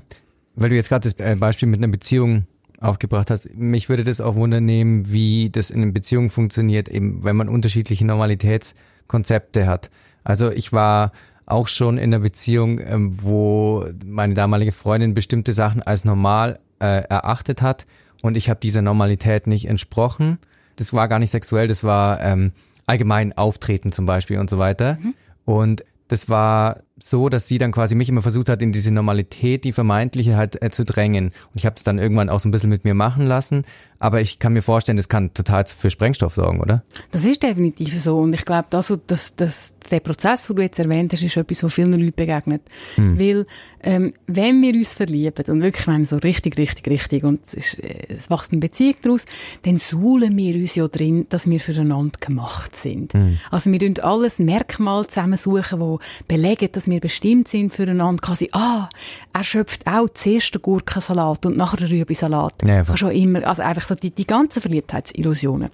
weil 0.55 0.69
du 0.69 0.75
jetzt 0.75 0.89
gerade 0.89 1.09
das 1.09 1.13
äh, 1.19 1.35
Beispiel 1.35 1.67
mit 1.67 1.79
einer 1.79 1.91
Beziehung 1.91 2.47
aufgebracht 2.79 3.29
hast. 3.29 3.55
Mich 3.55 3.89
würde 3.89 4.03
das 4.03 4.21
auch 4.21 4.35
wundernehmen, 4.35 5.11
wie 5.11 5.49
das 5.49 5.71
in 5.71 5.81
einer 5.81 5.91
Beziehung 5.91 6.29
funktioniert, 6.29 6.89
eben 6.89 7.23
wenn 7.23 7.35
man 7.35 7.49
unterschiedliche 7.49 8.05
Normalitätskonzepte 8.05 9.67
hat. 9.67 9.89
Also 10.23 10.51
ich 10.51 10.73
war 10.73 11.11
auch 11.47 11.67
schon 11.67 11.97
in 11.97 12.13
einer 12.13 12.19
Beziehung, 12.19 12.79
ähm, 12.79 13.23
wo 13.23 13.85
meine 14.05 14.35
damalige 14.35 14.71
Freundin 14.71 15.15
bestimmte 15.15 15.53
Sachen 15.53 15.81
als 15.81 16.05
normal 16.05 16.59
äh, 16.79 17.03
erachtet 17.07 17.61
hat 17.63 17.87
und 18.21 18.37
ich 18.37 18.49
habe 18.49 18.59
dieser 18.59 18.81
Normalität 18.81 19.47
nicht 19.47 19.67
entsprochen. 19.67 20.37
Das 20.75 20.93
war 20.93 21.07
gar 21.07 21.19
nicht 21.19 21.31
sexuell, 21.31 21.67
das 21.67 21.83
war 21.83 22.21
ähm, 22.21 22.51
allgemein 22.85 23.35
Auftreten 23.35 23.91
zum 23.91 24.05
Beispiel 24.05 24.37
und 24.37 24.49
so 24.49 24.59
weiter. 24.59 24.97
Mhm. 25.01 25.13
Und 25.45 25.85
das 26.09 26.29
war 26.29 26.81
so, 26.99 27.29
dass 27.29 27.47
sie 27.47 27.57
dann 27.57 27.71
quasi 27.71 27.95
mich 27.95 28.09
immer 28.09 28.21
versucht 28.21 28.49
hat, 28.49 28.61
in 28.61 28.71
diese 28.71 28.93
Normalität, 28.93 29.63
die 29.63 29.71
vermeintliche 29.71 30.35
halt 30.35 30.61
äh, 30.61 30.69
zu 30.69 30.83
drängen. 30.83 31.25
Und 31.25 31.55
ich 31.55 31.65
habe 31.65 31.75
es 31.75 31.83
dann 31.83 31.99
irgendwann 31.99 32.29
auch 32.29 32.39
so 32.39 32.49
ein 32.49 32.51
bisschen 32.51 32.69
mit 32.69 32.83
mir 32.85 32.93
machen 32.93 33.23
lassen. 33.23 33.63
Aber 33.99 34.21
ich 34.21 34.39
kann 34.39 34.53
mir 34.53 34.61
vorstellen, 34.61 34.97
das 34.97 35.09
kann 35.09 35.33
total 35.33 35.65
für 35.65 35.89
Sprengstoff 35.89 36.35
sorgen, 36.35 36.61
oder? 36.61 36.83
Das 37.11 37.25
ist 37.25 37.41
definitiv 37.41 37.99
so. 37.99 38.17
Und 38.19 38.33
ich 38.33 38.45
glaube, 38.45 38.67
das, 38.69 38.93
das, 39.07 39.35
das, 39.35 39.75
der 39.89 39.99
Prozess, 40.01 40.47
den 40.47 40.55
du 40.55 40.61
jetzt 40.61 40.79
erwähnt 40.79 41.13
hast, 41.13 41.23
ist 41.23 41.35
etwas, 41.35 41.63
was 41.63 41.73
vielen 41.73 41.93
Leuten 41.93 42.13
begegnet. 42.15 42.61
Hm. 42.95 43.19
Weil, 43.19 43.45
ähm, 43.81 44.13
wenn 44.27 44.61
wir 44.61 44.73
uns 44.73 44.93
verlieben 44.93 45.45
und 45.47 45.61
wirklich 45.61 45.87
wenn 45.87 46.05
so 46.05 46.17
richtig, 46.17 46.57
richtig, 46.57 46.87
richtig 46.87 47.23
und 47.23 47.41
es, 47.47 47.53
ist, 47.53 47.79
es 47.79 48.29
wächst 48.29 48.51
eine 48.51 48.59
Beziehung 48.59 48.95
daraus, 49.01 49.25
dann 49.63 49.77
suhlen 49.77 50.35
wir 50.37 50.55
uns 50.55 50.75
ja 50.75 50.87
drin, 50.87 51.25
dass 51.29 51.49
wir 51.49 51.59
füreinander 51.59 52.17
gemacht 52.19 52.75
sind. 52.75 53.13
Hm. 53.13 53.39
Also 53.49 53.71
wir 53.71 53.79
tun 53.79 53.95
alles 54.03 54.39
Merkmal 54.39 55.07
zusammensuchen, 55.07 55.79
die 55.79 56.25
belegen, 56.27 56.69
dass 56.71 56.86
wir 56.89 56.99
bestimmt 56.99 57.47
sind 57.47 57.73
füreinander. 57.73 58.21
Quasi, 58.21 58.49
ah, 58.51 58.89
er 59.33 59.43
schöpft 59.43 59.87
auch 59.87 60.09
zuerst 60.09 60.53
den 60.53 60.61
Gurkensalat 60.61 61.45
und 61.45 61.57
nachher 61.57 61.77
den 61.77 61.87
Rübensalat. 61.87 62.55
Ja, 62.65 62.97
schon 62.97 63.11
immer, 63.11 63.45
also 63.45 63.61
einfach 63.61 63.87
so 63.87 63.95
die, 63.95 64.11
die 64.11 64.27
ganzen 64.27 64.61
Verliebtheitsillusionen. 64.61 65.69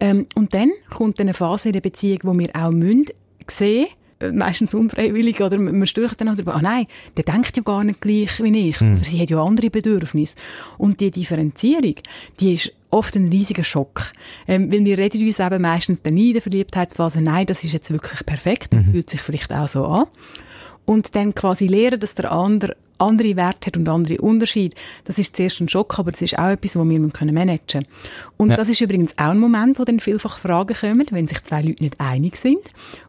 Ähm, 0.00 0.26
und 0.34 0.54
dann 0.54 0.70
kommt 0.90 1.20
eine 1.20 1.34
Phase 1.34 1.68
in 1.68 1.72
der 1.72 1.80
Beziehung, 1.80 2.20
wo 2.22 2.38
wir 2.38 2.50
auch 2.54 2.70
müssen 2.70 3.06
sehen, 3.48 3.86
äh, 4.18 4.32
meistens 4.32 4.72
unfreiwillig, 4.72 5.40
oder 5.40 5.58
man 5.58 5.86
stört 5.86 6.20
dann 6.20 6.28
auch 6.28 6.34
darüber, 6.34 6.54
ah 6.54 6.62
nein, 6.62 6.86
der 7.16 7.24
denkt 7.24 7.56
ja 7.56 7.62
gar 7.62 7.84
nicht 7.84 8.00
gleich 8.00 8.42
wie 8.42 8.70
ich, 8.70 8.80
mhm. 8.80 8.96
sie 8.96 9.20
hat 9.20 9.30
ja 9.30 9.42
andere 9.42 9.70
Bedürfnisse. 9.70 10.36
Und 10.78 11.00
die 11.00 11.10
Differenzierung, 11.10 11.96
die 12.40 12.54
ist 12.54 12.72
oft 12.90 13.14
ein 13.16 13.28
riesiger 13.28 13.64
Schock. 13.64 14.12
Ähm, 14.48 14.72
weil 14.72 14.84
wir 14.84 14.98
reden 14.98 15.24
uns 15.26 15.38
eben 15.38 15.62
meistens 15.62 16.02
dann 16.02 16.16
in 16.16 16.32
der 16.32 16.42
Verliebtheitsphase, 16.42 17.20
nein, 17.20 17.46
das 17.46 17.62
ist 17.64 17.72
jetzt 17.72 17.90
wirklich 17.90 18.24
perfekt, 18.24 18.72
das 18.72 18.86
mhm. 18.86 18.92
fühlt 18.92 19.10
sich 19.10 19.20
vielleicht 19.20 19.52
auch 19.52 19.68
so 19.68 19.84
an. 19.84 20.06
Und 20.86 21.14
dann 21.14 21.34
quasi 21.34 21.66
lernen, 21.66 22.00
dass 22.00 22.14
der 22.14 22.32
andere 22.32 22.76
andere 22.98 23.36
Werte 23.36 23.66
hat 23.66 23.76
und 23.76 23.88
andere 23.88 24.18
Unterschiede. 24.18 24.76
Das 25.04 25.18
ist 25.18 25.36
zuerst 25.36 25.60
ein 25.60 25.68
Schock, 25.68 25.98
aber 25.98 26.12
das 26.12 26.22
ist 26.22 26.38
auch 26.38 26.48
etwas, 26.48 26.76
was 26.76 26.88
wir 26.88 27.00
managen 27.00 27.60
können. 27.66 27.86
Und 28.36 28.50
ja. 28.50 28.56
das 28.56 28.68
ist 28.68 28.80
übrigens 28.80 29.12
auch 29.18 29.30
ein 29.30 29.38
Moment, 29.38 29.78
wo 29.78 29.84
dann 29.84 30.00
vielfach 30.00 30.38
Fragen 30.38 30.74
kommen, 30.74 31.06
wenn 31.10 31.28
sich 31.28 31.42
zwei 31.44 31.62
Leute 31.62 31.82
nicht 31.82 32.00
einig 32.00 32.36
sind. 32.36 32.60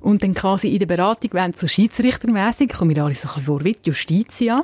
Und 0.01 0.23
dann 0.23 0.33
quasi 0.33 0.69
in 0.69 0.79
der 0.79 0.85
Beratung 0.87 1.33
werden 1.33 1.53
so 1.55 1.67
schiedsrichtermäßig, 1.67 2.69
kommen 2.69 2.95
wir 2.95 3.03
alle 3.03 3.15
so 3.15 3.27
ein 3.27 3.33
bisschen 3.33 3.43
vor 3.43 3.63
wie 3.63 3.73
die 3.73 3.89
Justitia. 3.89 4.63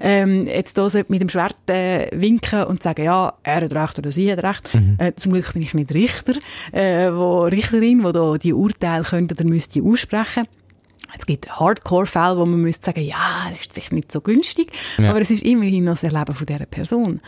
ähm, 0.00 0.46
jetzt 0.46 0.78
da 0.78 0.88
mit 1.08 1.20
dem 1.20 1.28
Schwert 1.28 1.56
äh, 1.68 2.08
winken 2.12 2.64
und 2.64 2.82
sagen, 2.82 3.04
ja, 3.04 3.34
er 3.42 3.62
hat 3.62 3.74
recht 3.74 3.98
oder 3.98 4.12
sie 4.12 4.30
hat 4.32 4.42
recht. 4.42 4.74
Mhm. 4.74 4.96
Äh, 4.98 5.14
zum 5.14 5.32
Glück 5.32 5.52
bin 5.52 5.62
ich 5.62 5.74
nicht 5.74 5.92
Richter, 5.92 6.34
äh, 6.72 7.12
wo 7.12 7.42
Richterin, 7.42 8.04
wo 8.04 8.12
da 8.12 8.36
die 8.36 8.52
Urteile 8.52 9.04
könnte 9.04 9.34
oder 9.34 9.44
müsste 9.44 9.82
aussprechen 9.82 10.46
Es 11.22 11.26
gibt 11.26 11.48
Hardcore-Fälle, 11.48 12.36
wo 12.36 12.44
man 12.44 12.60
müsste 12.62 12.86
sagen, 12.86 13.04
ja, 13.04 13.46
das 13.52 13.60
ist 13.60 13.72
vielleicht 13.72 13.92
nicht 13.92 14.10
so 14.10 14.20
günstig, 14.20 14.72
ja. 14.98 15.10
aber 15.10 15.20
es 15.20 15.30
ist 15.30 15.44
immerhin 15.44 15.84
noch 15.84 15.92
das 15.92 16.02
Erleben 16.02 16.34
von 16.34 16.44
dieser 16.44 16.66
Person. 16.66 17.20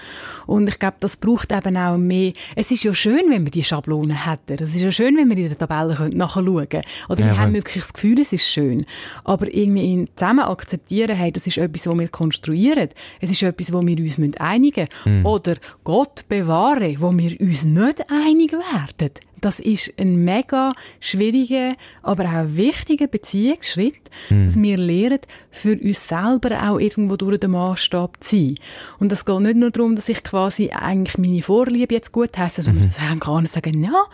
Und 0.46 0.68
ich 0.68 0.80
glaube, 0.80 0.96
das 0.98 1.16
braucht 1.16 1.52
eben 1.52 1.76
auch 1.76 1.96
mehr, 1.96 2.32
es 2.56 2.72
ist 2.72 2.82
ja 2.82 2.92
schön, 2.92 3.30
wenn 3.30 3.44
wir 3.44 3.52
die 3.52 3.62
Schablonen 3.62 4.24
hätten. 4.26 4.64
Es 4.64 4.74
ist 4.74 4.80
ja 4.80 4.90
schön, 4.90 5.16
wenn 5.16 5.30
wir 5.30 5.36
in 5.36 5.48
der 5.48 5.56
Tabelle 5.56 6.10
nachschauen 6.10 6.68
können. 6.68 6.82
Oder 7.08 7.20
ja, 7.20 7.26
wir 7.26 7.38
haben 7.38 7.54
wirklich 7.54 7.84
das 7.84 7.92
Gefühl, 7.92 8.20
es 8.20 8.32
ist 8.32 8.48
schön. 8.48 8.84
Aber 9.22 9.46
irgendwie 9.54 10.08
zusammen 10.16 10.44
akzeptieren, 10.44 11.16
hey, 11.16 11.30
das 11.30 11.46
ist 11.46 11.58
etwas, 11.58 11.86
was 11.86 11.96
wir 11.96 12.08
konstruieren. 12.08 12.88
Es 13.20 13.30
ist 13.30 13.44
etwas, 13.44 13.72
wo 13.72 13.80
wir 13.80 13.96
uns 13.96 14.18
einigen 14.40 14.88
müssen. 15.04 15.20
Mhm. 15.20 15.26
Oder 15.26 15.54
Gott 15.84 16.24
bewahre, 16.28 16.96
wo 16.98 17.16
wir 17.16 17.40
uns 17.40 17.62
nicht 17.62 18.10
einig 18.10 18.50
werden. 18.54 19.12
Das 19.41 19.61
ist 19.61 19.93
ein 19.99 20.25
mega 20.25 20.73
schwieriger, 21.00 21.75
aber 22.03 22.25
auch 22.25 22.57
wichtiger 22.57 23.07
Beziehungsschritt, 23.07 24.11
mhm. 24.31 24.47
dass 24.47 24.61
wir 24.61 24.79
lernen, 24.79 25.21
für 25.50 25.79
uns 25.79 26.09
selber 26.09 26.71
auch 26.71 26.79
irgendwo 26.79 27.17
durch 27.17 27.38
den 27.38 27.53
Maßstab 27.53 28.23
zu 28.23 28.37
sein. 28.37 28.55
Und 28.99 29.12
das 29.12 29.25
geht 29.25 29.41
nicht 29.41 29.57
nur 29.57 29.71
darum, 29.71 29.97
dass 29.97 30.09
ich 30.09 30.23
quasi 30.23 30.71
eigentlich 30.71 31.19
meine 31.19 31.43
Vorliebe 31.43 31.95
jetzt 31.95 32.12
gut 32.12 32.37
heiße, 32.37 32.62
sondern 32.62 32.87
mhm. 32.87 32.91
sagen 32.91 33.21
kann, 33.21 33.47
sagen, 33.47 33.83
ja, 33.83 34.05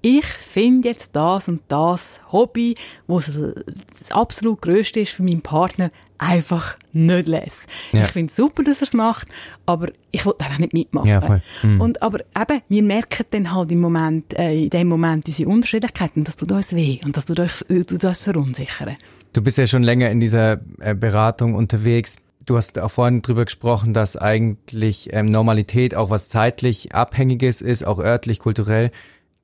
ich 0.00 0.24
finde 0.24 0.88
jetzt 0.88 1.16
das 1.16 1.48
und 1.48 1.62
das 1.68 2.20
Hobby, 2.32 2.74
was 3.06 3.26
das 3.26 4.10
absolut 4.10 4.62
größte 4.62 5.00
ist 5.00 5.12
für 5.12 5.22
meinen 5.22 5.42
Partner, 5.42 5.90
einfach 6.18 6.76
nicht 6.92 7.28
lesen. 7.28 7.66
Ja. 7.92 8.04
Ich 8.04 8.08
finde 8.08 8.30
es 8.30 8.36
super, 8.36 8.62
dass 8.64 8.80
er 8.80 8.88
es 8.88 8.94
macht, 8.94 9.28
aber 9.66 9.88
ich 10.10 10.26
will 10.26 10.34
einfach 10.38 10.58
nicht 10.58 10.72
mitmachen. 10.72 11.08
Ja. 11.08 11.40
Mhm. 11.62 11.80
Und, 11.80 12.02
aber 12.02 12.20
eben, 12.20 12.62
wir 12.68 12.82
merken 12.82 13.24
dann 13.30 13.54
halt 13.54 13.70
im 13.70 13.80
Moment, 13.80 14.36
äh, 14.38 14.64
in 14.64 14.70
dem 14.70 14.88
Moment 14.88 15.26
unsere 15.26 15.48
Unterschiedlichkeiten, 15.48 16.24
dass 16.24 16.36
tut 16.36 16.52
uns 16.52 16.74
weh 16.74 16.98
und 17.04 17.16
das 17.16 17.26
tut 17.26 17.38
uns, 17.38 17.62
äh, 17.62 17.84
tut 17.84 18.04
uns 18.04 18.22
verunsichern. 18.22 18.96
Du 19.32 19.42
bist 19.42 19.58
ja 19.58 19.66
schon 19.66 19.82
länger 19.82 20.10
in 20.10 20.20
dieser 20.20 20.60
äh, 20.80 20.94
Beratung 20.94 21.54
unterwegs. 21.54 22.16
Du 22.44 22.56
hast 22.56 22.78
auch 22.78 22.90
vorhin 22.90 23.22
drüber 23.22 23.44
gesprochen, 23.44 23.92
dass 23.92 24.16
eigentlich 24.16 25.10
ähm, 25.12 25.26
Normalität 25.26 25.94
auch 25.94 26.10
was 26.10 26.30
zeitlich 26.30 26.94
Abhängiges 26.94 27.60
ist, 27.60 27.86
auch 27.86 27.98
örtlich, 27.98 28.38
kulturell. 28.38 28.90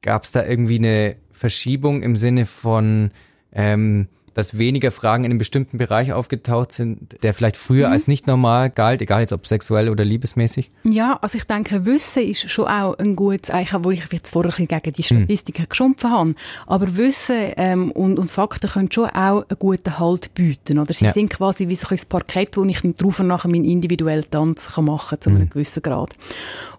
Gab 0.04 0.24
es 0.24 0.32
da 0.32 0.44
irgendwie 0.44 0.76
eine 0.76 1.16
Verschiebung 1.32 2.02
im 2.02 2.14
Sinne 2.16 2.44
von, 2.44 3.10
ähm, 3.52 4.08
dass 4.34 4.58
weniger 4.58 4.90
Fragen 4.90 5.24
in 5.24 5.30
einem 5.30 5.38
bestimmten 5.38 5.78
Bereich 5.78 6.12
aufgetaucht 6.12 6.72
sind, 6.72 7.22
der 7.22 7.32
vielleicht 7.32 7.56
früher 7.56 7.86
mhm. 7.86 7.92
als 7.94 8.06
nicht 8.06 8.26
normal 8.26 8.68
galt, 8.68 9.00
egal 9.00 9.22
jetzt 9.22 9.32
ob 9.32 9.46
sexuell 9.46 9.88
oder 9.88 10.04
liebesmäßig? 10.04 10.70
Ja, 10.82 11.18
also 11.22 11.38
ich 11.38 11.44
denke, 11.44 11.86
Wissen 11.86 12.24
ist 12.24 12.50
schon 12.50 12.66
auch 12.66 12.98
ein 12.98 13.16
gutes 13.16 13.50
Eichen, 13.50 13.82
wo 13.82 13.92
ich 13.92 14.04
jetzt 14.12 14.30
vorher 14.30 14.52
ein 14.58 14.66
gegen 14.66 14.92
die 14.92 15.00
mhm. 15.00 15.20
Statistiken 15.22 15.62
mhm. 15.62 15.68
geschumpfen 15.70 16.10
habe. 16.10 16.34
Aber 16.66 16.96
Wissen 16.98 17.52
ähm, 17.56 17.90
und, 17.92 18.18
und 18.18 18.30
Fakten 18.30 18.68
können 18.68 18.92
schon 18.92 19.08
auch 19.08 19.48
einen 19.48 19.58
guten 19.58 19.98
Halt 19.98 20.34
bieten. 20.34 20.78
Oder? 20.78 20.92
Sie 20.92 21.06
ja. 21.06 21.14
sind 21.14 21.30
quasi 21.30 21.68
wie 21.68 21.76
so 21.76 21.88
ein 21.88 22.00
Parkett, 22.10 22.58
wo 22.58 22.64
ich 22.64 22.82
drauf 22.98 23.20
und 23.20 23.28
nachher 23.28 23.50
meinen 23.50 23.64
individuellen 23.64 24.28
Tanz 24.30 24.74
kann 24.74 24.84
machen 24.84 25.08
kann, 25.10 25.20
zu 25.22 25.30
einem 25.30 25.42
mhm. 25.42 25.50
gewissen 25.50 25.82
Grad. 25.82 26.10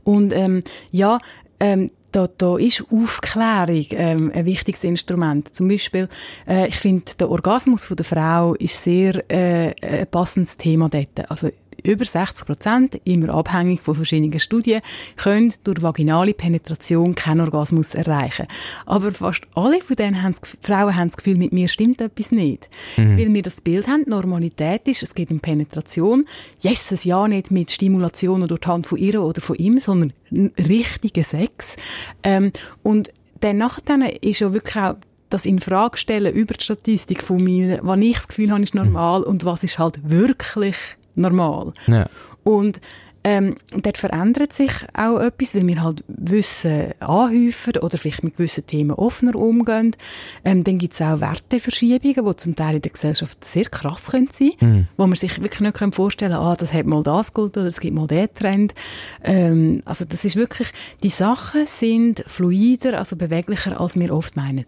Und 0.04 0.34
ähm, 0.34 0.62
ja, 0.92 1.20
ähm, 1.60 1.90
da, 2.16 2.28
da 2.38 2.58
ist 2.58 2.84
Aufklärung 2.92 3.86
ähm, 3.92 4.32
ein 4.34 4.46
wichtiges 4.46 4.84
Instrument. 4.84 5.54
Zum 5.54 5.68
Beispiel, 5.68 6.08
äh, 6.48 6.68
ich 6.68 6.76
finde, 6.76 7.12
der 7.20 7.30
Orgasmus 7.30 7.86
von 7.88 7.98
der 7.98 8.06
Frau 8.06 8.54
ist 8.56 8.82
sehr 8.82 9.30
äh, 9.30 9.74
ein 9.82 10.08
passendes 10.08 10.58
Thema 10.58 10.88
dort. 10.90 11.30
Also 11.30 11.50
über 11.84 12.06
60 12.06 12.46
Prozent, 12.46 13.02
immer 13.04 13.34
abhängig 13.34 13.82
von 13.82 13.96
verschiedenen 13.96 14.40
Studien, 14.40 14.82
können 15.18 15.54
durch 15.64 15.82
vaginale 15.82 16.34
Penetration 16.34 17.16
keinen 17.16 17.42
Orgasmus 17.42 17.96
erreichen. 17.96 18.48
Aber 18.86 19.12
fast 19.12 19.44
alle 19.54 19.82
von 19.82 19.96
denen 19.96 20.22
haben 20.22 20.36
Frauen 20.62 20.96
haben 20.96 21.10
das 21.10 21.18
Gefühl, 21.18 21.38
mit 21.38 21.54
mir 21.54 21.68
stimmt 21.68 22.02
etwas 22.02 22.32
nicht. 22.32 22.70
Mhm. 22.98 23.18
Weil 23.18 23.34
wir 23.34 23.42
das 23.42 23.62
Bild 23.62 23.88
haben, 23.88 24.04
Normalität 24.08 24.88
ist, 24.88 25.04
es 25.04 25.16
geht 25.16 25.32
um 25.32 25.40
Penetration. 25.40 26.26
Yes, 26.60 26.92
es 26.92 27.04
ja 27.04 27.28
nicht 27.28 27.52
mit 27.52 27.72
Stimulation 27.72 28.48
durch 28.48 28.62
die 28.62 28.68
Hand 28.68 28.88
von 28.88 28.98
ihr 28.98 29.22
oder 29.22 29.42
von 29.42 29.56
ihm, 29.56 29.80
sondern 29.80 30.14
richtigen 30.32 31.24
Sex. 31.24 31.76
Ähm, 32.24 32.52
und 32.84 33.12
dann 33.42 33.58
nachher 33.58 34.24
ist 34.24 34.40
ja 34.40 34.54
wirklich 34.54 34.76
auch 34.78 34.96
das 35.30 35.46
in 35.46 35.60
Frage 35.60 35.98
stellen 35.98 36.34
über 36.34 36.54
die 36.54 36.64
Statistik 36.64 37.22
von 37.22 37.44
mir, 37.44 37.80
was 37.82 38.00
ich 38.00 38.16
das 38.16 38.28
Gefühl 38.28 38.52
habe, 38.52 38.64
ist 38.64 38.76
normal 38.76 39.22
mhm. 39.22 39.28
und 39.28 39.46
was 39.46 39.64
ist 39.64 39.80
halt 39.80 40.00
wirklich 40.10 40.78
normal. 41.16 41.74
Ja. 41.88 42.08
Und 42.44 42.80
ähm, 43.28 43.56
dort 43.72 43.98
verändert 43.98 44.54
sich 44.54 44.72
auch 44.94 45.20
etwas, 45.20 45.56
weil 45.56 45.66
wir 45.66 45.82
halt 45.82 46.04
Wissen 46.08 46.92
anhäufen 47.00 47.76
oder 47.78 47.98
vielleicht 47.98 48.24
mit 48.24 48.38
gewissen 48.38 48.68
Themen 48.68 48.92
offener 48.92 49.36
umgehen. 49.36 49.96
Ähm, 50.44 50.64
dann 50.64 50.78
gibt 50.78 50.94
es 50.94 51.02
auch 51.02 51.22
Werteverschiebungen, 51.22 52.24
die 52.24 52.36
zum 52.36 52.56
Teil 52.56 52.76
in 52.76 52.82
der 52.84 52.92
Gesellschaft 52.92 53.44
sehr 53.44 53.66
krass 53.66 54.12
können 54.12 54.30
sein 54.32 54.52
mhm. 54.60 54.88
wo 54.96 55.08
man 55.08 55.16
sich 55.16 55.42
wirklich 55.42 55.62
nicht 55.62 55.96
vorstellen 55.96 56.34
kann, 56.34 56.42
ah, 56.42 56.56
das 56.56 56.72
hat 56.72 56.86
mal 56.86 57.02
das 57.02 57.34
gut 57.34 57.58
oder 57.58 57.66
es 57.66 57.80
gibt 57.80 57.96
mal 57.96 58.06
den 58.06 58.32
Trend. 58.32 58.76
Ähm, 59.24 59.82
also 59.86 60.06
das 60.06 60.24
ist 60.24 60.36
wirklich, 60.36 60.72
die 61.02 61.10
Sachen 61.10 61.66
sind 61.66 62.24
fluider, 62.28 63.00
also 63.00 63.16
beweglicher, 63.16 63.82
als 63.82 64.00
wir 64.00 64.14
oft 64.14 64.36
meinen. 64.36 64.66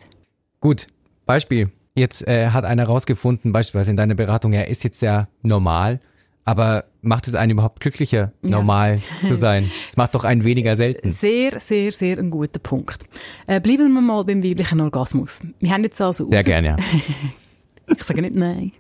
Gut, 0.61 0.87
Beispiel. 1.27 1.69
Jetzt 1.93 2.27
äh, 2.27 2.49
hat 2.49 2.65
einer 2.65 2.83
herausgefunden, 2.83 3.51
beispielsweise 3.51 3.91
in 3.91 3.97
deiner 3.97 4.15
Beratung, 4.15 4.53
er 4.53 4.67
ist 4.67 4.83
jetzt 4.83 5.03
ja 5.03 5.27
normal 5.43 5.99
aber 6.47 6.85
macht 7.01 7.27
es 7.27 7.35
einen 7.35 7.51
überhaupt 7.51 7.81
glücklicher, 7.81 8.31
normal 8.41 9.01
ja. 9.21 9.27
zu 9.27 9.35
sein? 9.35 9.69
Es 9.89 9.97
macht 9.97 10.15
doch 10.15 10.23
einen 10.23 10.45
weniger 10.45 10.77
selten. 10.77 11.11
Sehr, 11.11 11.59
sehr, 11.59 11.91
sehr 11.91 12.17
ein 12.17 12.29
guter 12.29 12.59
Punkt. 12.59 13.03
Äh, 13.47 13.59
bleiben 13.59 13.91
wir 13.93 14.01
mal 14.01 14.23
beim 14.23 14.41
weiblichen 14.41 14.79
Orgasmus. 14.79 15.41
Wir 15.59 15.71
haben 15.71 15.83
jetzt 15.83 15.99
also... 15.99 16.25
Sehr 16.27 16.43
gerne, 16.43 16.67
ja. 16.69 16.77
ich 17.97 18.01
sage 18.01 18.21
nicht 18.21 18.35
nein. 18.35 18.71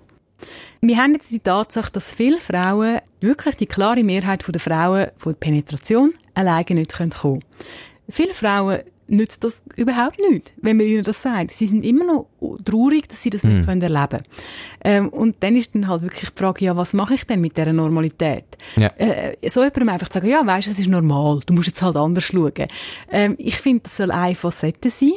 Wir 0.79 0.95
haben 0.97 1.11
jetzt 1.13 1.29
die 1.29 1.39
Tatsache, 1.39 1.91
dass 1.91 2.15
viele 2.15 2.39
Frauen, 2.39 2.99
wirklich 3.19 3.57
die 3.57 3.65
klare 3.65 4.01
Mehrheit 4.01 4.45
der 4.47 4.61
Frauen 4.61 5.07
von 5.17 5.33
der 5.33 5.39
Penetration 5.39 6.13
alleine 6.35 6.65
nicht 6.75 6.93
kommen 6.93 7.09
können. 7.09 7.43
Viele 8.07 8.33
Frauen 8.33 8.79
nützt 9.07 9.43
das 9.43 9.63
überhaupt 9.75 10.19
nicht, 10.19 10.53
wenn 10.61 10.77
man 10.77 10.85
ihnen 10.85 11.03
das 11.03 11.21
sagt. 11.21 11.51
Sie 11.51 11.67
sind 11.67 11.83
immer 11.83 12.05
noch 12.05 12.27
traurig, 12.65 13.07
dass 13.07 13.21
sie 13.21 13.29
das 13.29 13.43
nicht 13.43 13.63
mm. 13.63 13.65
können 13.65 13.81
erleben 13.81 14.09
können. 14.09 14.23
Ähm, 14.83 15.09
und 15.09 15.37
dann 15.41 15.55
ist 15.55 15.73
dann 15.75 15.87
halt 15.87 16.01
wirklich 16.01 16.29
die 16.29 16.35
Frage, 16.35 16.65
ja, 16.65 16.75
was 16.75 16.93
mache 16.93 17.13
ich 17.13 17.25
denn 17.25 17.41
mit 17.41 17.57
dieser 17.57 17.73
Normalität? 17.73 18.45
Ja. 18.75 18.87
Äh, 18.97 19.37
so 19.49 19.61
jemandem 19.61 19.89
einfach 19.89 20.09
zu 20.09 20.19
sagen, 20.19 20.29
ja, 20.29 20.45
weißt, 20.45 20.67
es 20.67 20.79
ist 20.79 20.89
normal, 20.89 21.39
du 21.45 21.53
musst 21.53 21.67
jetzt 21.67 21.81
halt 21.81 21.95
anders 21.95 22.25
schauen. 22.25 22.51
Ähm, 23.11 23.35
ich 23.37 23.57
finde, 23.57 23.83
das 23.83 23.97
soll 23.97 24.11
eine 24.11 24.35
Facette 24.35 24.89
sein, 24.89 25.13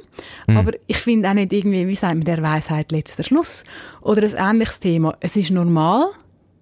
mm. 0.46 0.56
aber 0.56 0.72
ich 0.86 0.96
finde 0.96 1.28
auch 1.28 1.34
nicht 1.34 1.52
irgendwie, 1.52 1.86
wie 1.86 1.94
sagt 1.94 2.14
man, 2.14 2.24
der 2.24 2.42
Weisheit 2.42 2.92
letzter 2.92 3.24
Schluss. 3.24 3.64
Oder 4.02 4.22
ein 4.22 4.54
ähnliches 4.54 4.80
Thema. 4.80 5.16
Es 5.20 5.36
ist 5.36 5.50
normal, 5.50 6.06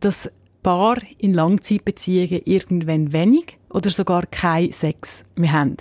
dass 0.01 0.31
Paar 0.63 0.99
in 1.19 1.35
Langzeitbeziehungen 1.35 2.43
irgendwann 2.45 3.13
wenig 3.13 3.59
oder 3.71 3.91
sogar 3.91 4.27
kein 4.27 4.73
Sex 4.73 5.25
mehr 5.37 5.53
haben 5.53 5.77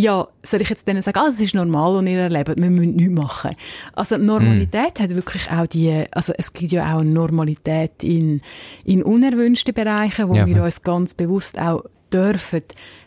ja, 0.00 0.28
soll 0.42 0.62
ich 0.62 0.70
jetzt 0.70 0.86
denen 0.88 1.02
sagen, 1.02 1.18
ah, 1.18 1.28
es 1.28 1.40
ist 1.40 1.54
normal 1.54 1.96
und 1.96 2.06
ihr 2.06 2.20
erlebt, 2.20 2.56
wir 2.56 2.70
müssen 2.70 2.96
nichts 2.96 3.12
machen. 3.12 3.50
Also 3.92 4.16
Normalität 4.16 4.98
mm. 4.98 5.02
hat 5.02 5.14
wirklich 5.14 5.50
auch 5.50 5.66
die, 5.66 6.04
also 6.10 6.32
es 6.36 6.52
gibt 6.52 6.72
ja 6.72 6.96
auch 6.96 7.02
Normalität 7.02 8.02
in, 8.02 8.40
in 8.84 9.02
unerwünschten 9.02 9.74
Bereichen, 9.74 10.28
wo 10.28 10.34
ja, 10.34 10.46
wir 10.46 10.62
uns 10.62 10.82
ganz 10.82 11.14
bewusst 11.14 11.58
auch 11.58 11.84
dürfen 12.12 12.62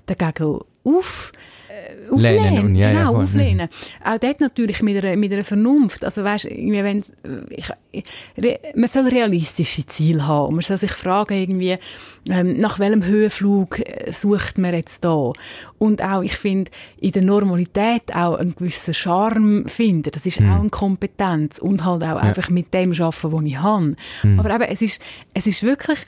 dagegen 0.05 0.59
auf 0.83 1.31
auflehnen. 2.11 2.65
Und, 2.65 2.75
ja, 2.75 2.91
genau, 2.91 3.13
ja, 3.13 3.23
auflehnen. 3.23 3.69
Auch 4.03 4.17
dort 4.17 4.39
natürlich 4.39 4.81
mit 4.81 5.03
einer, 5.03 5.15
mit 5.15 5.31
einer 5.31 5.43
Vernunft. 5.43 6.03
Also 6.03 6.23
weißt, 6.23 6.45
wenn, 6.45 7.03
ich, 7.49 7.69
man 8.75 8.87
soll 8.87 9.07
realistische 9.07 9.85
Ziele 9.85 10.27
haben. 10.27 10.49
Und 10.49 10.55
man 10.55 10.61
soll 10.61 10.77
sich 10.77 10.91
fragen, 10.91 11.33
irgendwie, 11.33 11.77
ähm, 12.29 12.59
nach 12.59 12.79
welchem 12.79 13.03
Höhenflug 13.03 13.79
äh, 13.79 14.11
sucht 14.11 14.57
man 14.57 14.73
jetzt 14.73 15.03
da? 15.03 15.33
Und 15.77 16.03
auch, 16.03 16.21
ich 16.21 16.35
finde, 16.35 16.71
in 16.99 17.11
der 17.11 17.23
Normalität 17.23 18.13
auch 18.13 18.35
einen 18.35 18.55
gewissen 18.55 18.93
Charme 18.93 19.67
finden. 19.67 20.11
Das 20.11 20.25
ist 20.25 20.39
mhm. 20.39 20.51
auch 20.51 20.59
eine 20.59 20.69
Kompetenz. 20.69 21.59
Und 21.59 21.83
halt 21.83 22.03
auch 22.03 22.07
ja. 22.07 22.17
einfach 22.17 22.49
mit 22.49 22.73
dem 22.73 22.91
arbeiten, 22.91 23.31
was 23.31 23.43
ich 23.43 23.57
habe. 23.57 23.95
Mhm. 24.23 24.39
Aber 24.39 24.55
eben, 24.55 24.63
es 24.63 24.81
ist, 24.81 25.01
es 25.33 25.47
ist 25.47 25.63
wirklich, 25.63 25.99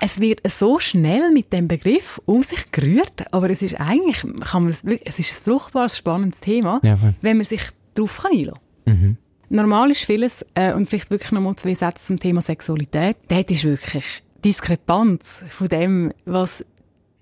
es 0.00 0.20
wird 0.20 0.40
so 0.50 0.78
schnell 0.78 1.30
mit 1.32 1.52
dem 1.52 1.68
Begriff 1.68 2.20
um 2.26 2.42
sich 2.42 2.70
gerührt, 2.70 3.32
aber 3.32 3.50
es 3.50 3.62
ist 3.62 3.80
eigentlich, 3.80 4.24
kann 4.40 4.64
man 4.64 4.70
es, 4.70 4.82
ist 4.82 5.32
ein 5.32 5.42
fruchtbares, 5.42 5.96
spannendes 5.96 6.40
Thema, 6.40 6.80
ja, 6.82 6.98
wenn 7.22 7.38
man 7.38 7.44
sich 7.44 7.62
darauf 7.94 8.24
einlassen 8.24 8.60
kann. 8.84 8.94
Mhm. 8.94 9.16
Normal 9.48 9.90
ist 9.92 10.04
vieles, 10.04 10.44
äh, 10.54 10.72
und 10.72 10.88
vielleicht 10.88 11.10
wirklich 11.10 11.32
nochmal 11.32 11.56
zwei 11.56 11.74
Sätze 11.74 12.04
zum 12.04 12.18
Thema 12.18 12.42
Sexualität, 12.42 13.16
dort 13.28 13.50
ist 13.50 13.64
wirklich 13.64 14.22
Diskrepanz 14.44 15.44
von 15.48 15.68
dem, 15.68 16.12
was 16.24 16.64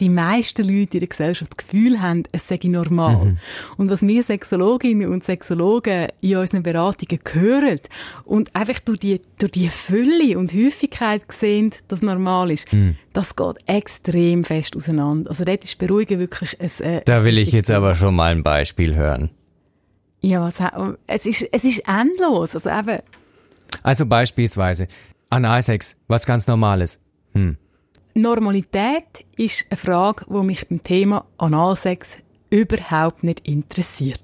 die 0.01 0.09
meisten 0.09 0.63
Leute 0.63 0.95
in 0.97 1.01
der 1.01 1.09
Gesellschaft 1.09 1.53
das 1.57 1.67
Gefühl 1.67 2.03
haben, 2.03 2.25
es 2.33 2.49
sei 2.49 2.59
normal. 2.65 3.25
Mhm. 3.25 3.39
Und 3.77 3.91
was 3.91 4.03
wir 4.03 4.23
Sexologinnen 4.23 5.09
und 5.09 5.23
Sexologen 5.23 6.09
in 6.21 6.37
unseren 6.37 6.63
Beratungen 6.63 7.21
hören 7.33 7.81
und 8.25 8.55
einfach 8.57 8.81
durch 8.81 8.99
die, 8.99 9.21
durch 9.39 9.53
die 9.53 9.69
Fülle 9.69 10.37
und 10.37 10.53
Häufigkeit 10.53 11.23
sehen, 11.31 11.71
dass 11.89 12.03
normal 12.03 12.51
ist, 12.51 12.73
mhm. 12.73 12.97
das 13.13 13.37
geht 13.37 13.57
extrem 13.67 14.43
fest 14.43 14.77
auseinander. 14.77 15.31
Also 15.31 15.45
dort 15.45 15.63
ist 15.63 15.79
Beruhigen 15.79 16.19
wirklich 16.19 16.61
ein, 16.61 16.71
äh, 16.85 17.03
Da 17.05 17.25
will 17.25 17.39
ich 17.39 17.53
jetzt 17.53 17.71
aber 17.71 17.95
schon 17.95 18.17
mal 18.17 18.33
ein 18.33 18.43
Beispiel 18.43 18.97
hören. 18.97 19.31
Ja, 20.21 20.41
was, 20.41 20.59
es 21.07 21.27
ist, 21.27 21.49
es 21.53 21.65
ist 21.65 21.83
endlos. 21.87 22.55
Also 22.55 22.71
eben, 22.71 22.99
Also 23.83 24.07
beispielsweise 24.07 24.89
Analsex, 25.31 25.97
was 26.09 26.27
ganz 26.27 26.47
Normales. 26.47 26.99
Hm. 27.35 27.59
Normalität 28.16 29.27
ist 29.37 29.66
eine 29.70 29.77
Frage, 29.77 30.24
die 30.29 30.44
mich 30.44 30.68
beim 30.68 30.81
Thema 30.81 31.27
Analsex 31.37 32.18
überhaupt 32.55 33.25
nicht 33.25 33.47
interessiert. 33.47 34.21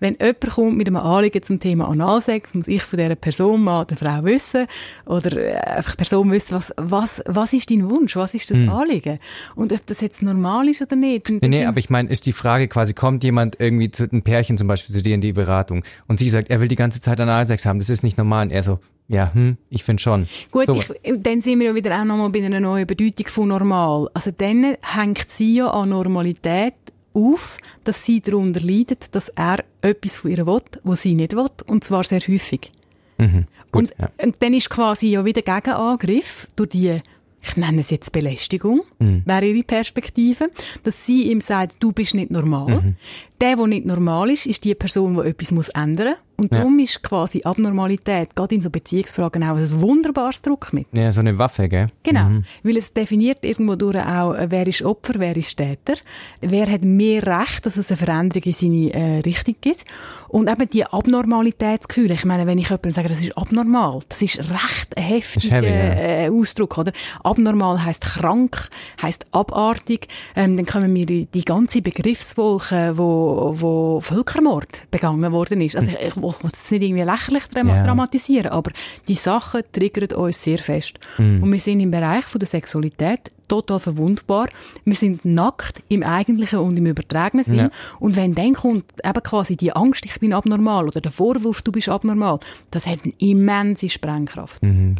Wenn 0.00 0.16
jemand 0.20 0.50
kommt 0.50 0.76
mit 0.76 0.88
einem 0.88 0.96
Anliegen 0.96 1.44
zum 1.44 1.60
Thema 1.60 1.88
Analsex, 1.88 2.54
muss 2.54 2.66
ich 2.66 2.82
von 2.82 2.98
dieser 2.98 3.14
Person, 3.14 3.62
Mann 3.62 3.86
oder 3.86 3.96
Frau 3.96 4.24
wissen, 4.24 4.66
oder 5.06 5.36
äh, 5.36 5.54
einfach 5.54 5.96
Person 5.96 6.28
wissen, 6.32 6.56
was, 6.56 6.72
was, 6.76 7.22
was 7.26 7.52
ist 7.52 7.70
dein 7.70 7.88
Wunsch, 7.88 8.16
was 8.16 8.34
ist 8.34 8.50
das 8.50 8.58
Hm. 8.58 8.68
Anliegen? 8.68 9.20
Und 9.54 9.72
ob 9.72 9.86
das 9.86 10.00
jetzt 10.00 10.20
normal 10.20 10.68
ist 10.68 10.82
oder 10.82 10.96
nicht. 10.96 11.30
Nee, 11.30 11.46
nee, 11.46 11.64
aber 11.66 11.78
ich 11.78 11.88
meine, 11.88 12.10
ist 12.10 12.26
die 12.26 12.32
Frage 12.32 12.66
quasi, 12.66 12.94
kommt 12.94 13.22
jemand 13.22 13.60
irgendwie 13.60 13.92
zu 13.92 14.08
ein 14.10 14.22
Pärchen 14.22 14.58
zum 14.58 14.66
Beispiel 14.66 14.92
zu 14.92 15.02
dir 15.02 15.14
in 15.14 15.20
die 15.20 15.32
Beratung 15.32 15.84
und 16.08 16.18
sie 16.18 16.28
sagt, 16.28 16.50
er 16.50 16.60
will 16.60 16.66
die 16.66 16.74
ganze 16.74 17.00
Zeit 17.00 17.20
Analsex 17.20 17.64
haben, 17.64 17.78
das 17.78 17.88
ist 17.88 18.02
nicht 18.02 18.18
normal. 18.18 18.46
Und 18.46 18.50
er 18.50 18.64
so, 18.64 18.80
ja, 19.06 19.32
hm, 19.32 19.56
ich 19.70 19.84
finde 19.84 20.02
schon. 20.02 20.26
Gut, 20.50 20.66
so, 20.66 20.80
ich, 21.04 21.14
dann 21.18 21.40
sind 21.40 21.60
wir 21.60 21.66
ja 21.68 21.74
wieder 21.76 21.96
auch 22.00 22.04
nochmal 22.04 22.30
bei 22.30 22.44
einer 22.44 22.58
neuen 22.58 22.88
Bedeutung 22.88 23.26
von 23.28 23.48
normal. 23.48 24.08
Also 24.14 24.32
dann 24.36 24.76
hängt 24.82 25.30
sie 25.30 25.58
ja 25.58 25.68
an 25.68 25.90
Normalität 25.90 26.74
auf, 27.14 27.56
dass 27.84 28.04
sie 28.04 28.20
darunter 28.20 28.60
leidet, 28.60 29.14
dass 29.14 29.28
er 29.30 29.64
etwas 29.82 30.16
von 30.18 30.30
ihr 30.30 30.46
will, 30.46 30.60
was 30.84 31.02
sie 31.02 31.14
nicht 31.14 31.34
will, 31.36 31.46
und 31.66 31.84
zwar 31.84 32.04
sehr 32.04 32.20
häufig. 32.20 32.70
mhm, 33.18 33.46
gut, 33.70 33.90
und, 33.90 33.94
ja. 33.98 34.10
und 34.22 34.36
dann 34.40 34.54
ist 34.54 34.70
quasi 34.70 35.08
ja 35.08 35.24
wieder 35.24 35.42
Gegenangriff 35.42 36.46
durch 36.56 36.70
die, 36.70 37.00
ich 37.42 37.56
nenne 37.56 37.80
es 37.80 37.90
jetzt 37.90 38.12
Belästigung, 38.12 38.82
Mhm. 38.98 39.22
wäre 39.26 39.46
ihre 39.46 39.64
Perspektive, 39.64 40.50
dass 40.84 41.04
sie 41.06 41.30
ihm 41.30 41.40
sagt, 41.40 41.76
du 41.80 41.92
bist 41.92 42.14
nicht 42.14 42.30
normal. 42.30 42.80
Mhm. 42.82 42.96
Der, 43.40 43.56
der 43.56 43.66
nicht 43.66 43.84
normal 43.86 44.30
ist, 44.30 44.46
ist 44.46 44.64
die 44.64 44.74
Person, 44.74 45.14
die 45.20 45.28
etwas 45.28 45.50
muss 45.50 45.68
ändern 45.70 46.08
muss. 46.08 46.16
Und 46.42 46.50
Ja. 46.52 46.58
darum 46.58 46.76
ist 46.80 47.00
quasi 47.04 47.40
Abnormalität, 47.44 48.34
gerade 48.34 48.56
in 48.56 48.62
so 48.62 48.68
Beziehungsfragen, 48.68 49.44
auch 49.44 49.56
ein 49.56 49.80
wunderbares 49.80 50.42
Druckmittel. 50.42 51.00
ja, 51.00 51.12
so 51.12 51.20
eine 51.20 51.38
Waffe, 51.38 51.68
gell? 51.68 51.86
Genau. 52.02 52.24
Mhm. 52.24 52.44
Weil 52.64 52.76
es 52.78 52.92
definiert 52.92 53.44
irgendwo 53.44 53.76
durch 53.76 53.96
auch, 53.96 54.34
äh, 54.34 54.50
wer 54.50 54.66
ist 54.66 54.82
Opfer, 54.82 55.14
wer 55.18 55.36
ist 55.36 55.56
Täter. 55.56 55.94
Wer 56.40 56.68
hat 56.68 56.82
mehr 56.84 57.24
Recht, 57.24 57.64
dass 57.64 57.76
es 57.76 57.90
eine 57.92 57.96
Veränderung 57.96 58.42
in 58.42 58.52
seine 58.52 58.92
äh, 58.92 59.18
Richtung 59.20 59.54
gibt. 59.60 59.84
Und 60.28 60.50
eben 60.50 60.68
die 60.68 60.84
Abnormalitätsgefühle. 60.84 62.14
Ich 62.14 62.24
meine, 62.24 62.46
wenn 62.46 62.58
ich 62.58 62.68
jemandem 62.70 62.90
sage, 62.90 63.08
das 63.08 63.20
ist 63.20 63.36
abnormal, 63.38 64.00
das 64.08 64.22
ist 64.22 64.38
recht 64.38 64.96
ein 64.96 65.02
heftiger 65.04 65.56
heavy, 65.56 65.66
ja. 65.68 66.24
äh, 66.26 66.30
Ausdruck, 66.30 66.76
oder? 66.78 66.92
Abnormal 67.22 67.84
heißt 67.84 68.02
krank, 68.02 68.68
heißt 69.00 69.26
abartig. 69.30 70.08
Ähm, 70.34 70.56
dann 70.56 70.66
kommen 70.66 70.92
wir 70.92 71.08
in 71.08 71.28
die 71.32 71.44
ganze 71.44 71.82
Begriffswolke, 71.82 72.98
wo, 72.98 73.52
wo 73.54 74.00
Völkermord 74.00 74.90
begangen 74.90 75.30
worden 75.30 75.60
ist. 75.60 75.76
Also 75.76 75.92
ich, 75.92 76.16
ich 76.38 76.44
will 76.44 76.50
es 76.52 76.70
nicht 76.70 76.82
irgendwie 76.82 77.02
lächerlich 77.02 77.44
Ja. 77.54 77.84
dramatisieren, 77.84 78.52
aber 78.52 78.72
die 79.08 79.14
Sachen 79.14 79.62
triggern 79.72 80.12
uns 80.18 80.42
sehr 80.42 80.58
fest. 80.58 80.98
Mhm. 81.18 81.42
Und 81.42 81.52
wir 81.52 81.60
sind 81.60 81.80
im 81.80 81.90
Bereich 81.90 82.24
von 82.24 82.38
der 82.38 82.48
Sexualität 82.48 83.30
total 83.48 83.80
verwundbar. 83.80 84.48
Wir 84.86 84.94
sind 84.94 85.26
nackt 85.26 85.82
im 85.88 86.02
eigentlichen 86.02 86.60
und 86.60 86.78
im 86.78 86.86
übertragenen 86.86 87.44
Sinn. 87.44 87.56
Ja. 87.56 87.70
Und 87.98 88.16
wenn 88.16 88.34
dann 88.34 88.54
kommt 88.54 88.86
eben 89.04 89.22
quasi 89.22 89.56
die 89.56 89.74
Angst, 89.76 90.06
ich 90.06 90.18
bin 90.20 90.32
abnormal 90.32 90.86
oder 90.86 91.02
der 91.02 91.12
Vorwurf, 91.12 91.60
du 91.60 91.70
bist 91.70 91.90
abnormal, 91.90 92.38
das 92.70 92.86
hat 92.86 93.00
eine 93.04 93.12
immense 93.18 93.90
Sprengkraft. 93.90 94.62
Mhm. 94.62 94.94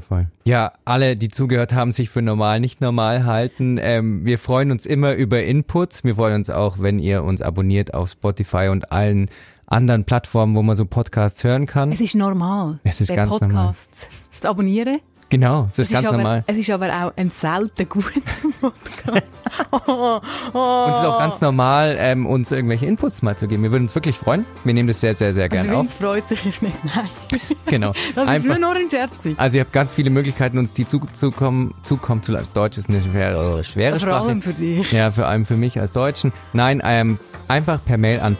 Ja, 0.45 0.73
alle, 0.85 1.15
die 1.17 1.29
zugehört 1.29 1.73
haben, 1.73 1.93
sich 1.93 2.11
für 2.11 2.21
normal, 2.21 2.61
nicht 2.61 2.83
normal 2.83 3.25
halten. 3.25 3.79
Ähm, 3.81 4.27
wir 4.27 4.39
freuen 4.39 4.71
uns 4.71 4.85
immer 4.85 5.15
über 5.15 5.43
Inputs. 5.43 6.05
Wir 6.05 6.17
freuen 6.17 6.35
uns 6.35 6.51
auch, 6.51 6.79
wenn 6.79 6.99
ihr 6.99 7.23
uns 7.23 7.41
abonniert 7.41 7.95
auf 7.95 8.11
Spotify 8.11 8.69
und 8.69 8.93
allen 8.93 9.31
anderen 9.73 10.05
Plattformen, 10.05 10.55
wo 10.55 10.63
man 10.63 10.77
so 10.77 10.85
Podcasts 10.85 11.43
hören 11.45 11.67
kann. 11.67 11.93
Es 11.93 12.01
ist 12.01 12.15
normal, 12.15 12.79
Es 12.85 13.01
ist 13.01 13.15
ganz 13.15 13.31
Podcast 13.31 14.09
zu 14.41 14.49
abonnieren. 14.49 15.01
Genau, 15.29 15.63
das 15.71 15.79
ist 15.79 15.87
Es 15.89 15.93
ganz 15.95 16.07
aber, 16.09 16.17
normal. 16.19 16.45
Es 16.47 16.59
ist 16.59 16.69
aber 16.69 16.89
auch 16.89 17.17
ein 17.17 17.31
selten 17.31 17.89
guter 17.89 18.21
Podcast. 18.61 19.33
oh, 19.71 19.79
oh. 20.53 20.85
Und 20.85 20.91
es 20.93 20.99
ist 20.99 21.05
auch 21.07 21.19
ganz 21.19 21.41
normal, 21.41 21.97
ähm, 21.99 22.27
uns 22.27 22.53
irgendwelche 22.53 22.85
Inputs 22.85 23.23
mal 23.23 23.35
zu 23.35 23.49
geben. 23.49 23.63
Wir 23.63 23.73
würden 23.73 23.85
uns 23.85 23.95
wirklich 23.95 24.19
freuen. 24.19 24.45
Wir 24.65 24.75
nehmen 24.75 24.89
das 24.89 25.01
sehr, 25.01 25.15
sehr, 25.15 25.33
sehr 25.33 25.49
gern 25.49 25.69
Also 25.71 25.81
auf. 25.81 25.95
Freut 25.95 26.29
sich 26.29 26.45
nicht. 26.61 26.77
Nein, 26.85 27.09
Genau. 27.65 27.93
das 28.15 28.25
ist 28.25 28.29
Einfach. 28.29 28.47
nur 28.47 28.59
noch 28.59 28.75
ein 28.79 28.91
Scherz. 28.91 29.13
Also 29.39 29.57
ihr 29.57 29.63
habt 29.65 29.73
ganz 29.73 29.95
viele 29.95 30.11
Möglichkeiten, 30.11 30.59
uns 30.59 30.75
die 30.75 30.85
zu, 30.85 31.01
zukommen, 31.15 31.73
zukommen 31.83 32.23
zu 32.23 32.33
lassen. 32.33 32.51
Deutsch 32.53 32.77
ist 32.77 32.91
eine 32.91 33.01
schwere, 33.01 33.65
schwere 33.65 33.93
Vor 33.99 34.01
Sprache. 34.01 34.27
allem 34.29 34.43
für 34.43 34.53
dich. 34.53 34.93
Ja, 34.93 35.11
vor 35.13 35.29
allem 35.29 35.47
für 35.47 35.57
mich 35.57 35.81
als 35.81 35.95
Deutschen. 35.95 36.35
Nein, 36.53 36.83
ähm, 36.85 37.19
einfach 37.49 37.83
per 37.83 37.97
Mail 37.97 38.21
an 38.21 38.37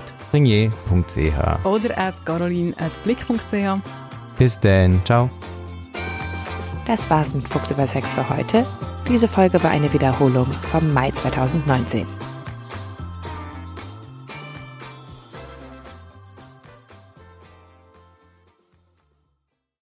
podcast.ringier.ch. 0.00 1.64
Oder 1.64 1.98
at 1.98 2.14
caroline.blick.ch. 2.24 3.80
Bis 4.38 4.60
denn. 4.60 5.00
Ciao. 5.04 5.28
Das 6.86 7.08
war's 7.08 7.34
mit 7.34 7.48
Fuchs 7.48 7.70
über 7.70 7.86
Sex 7.86 8.12
für 8.12 8.28
heute. 8.28 8.66
Diese 9.08 9.28
Folge 9.28 9.62
war 9.62 9.70
eine 9.70 9.92
Wiederholung 9.92 10.46
vom 10.46 10.92
Mai 10.92 11.10
2019. 11.10 12.06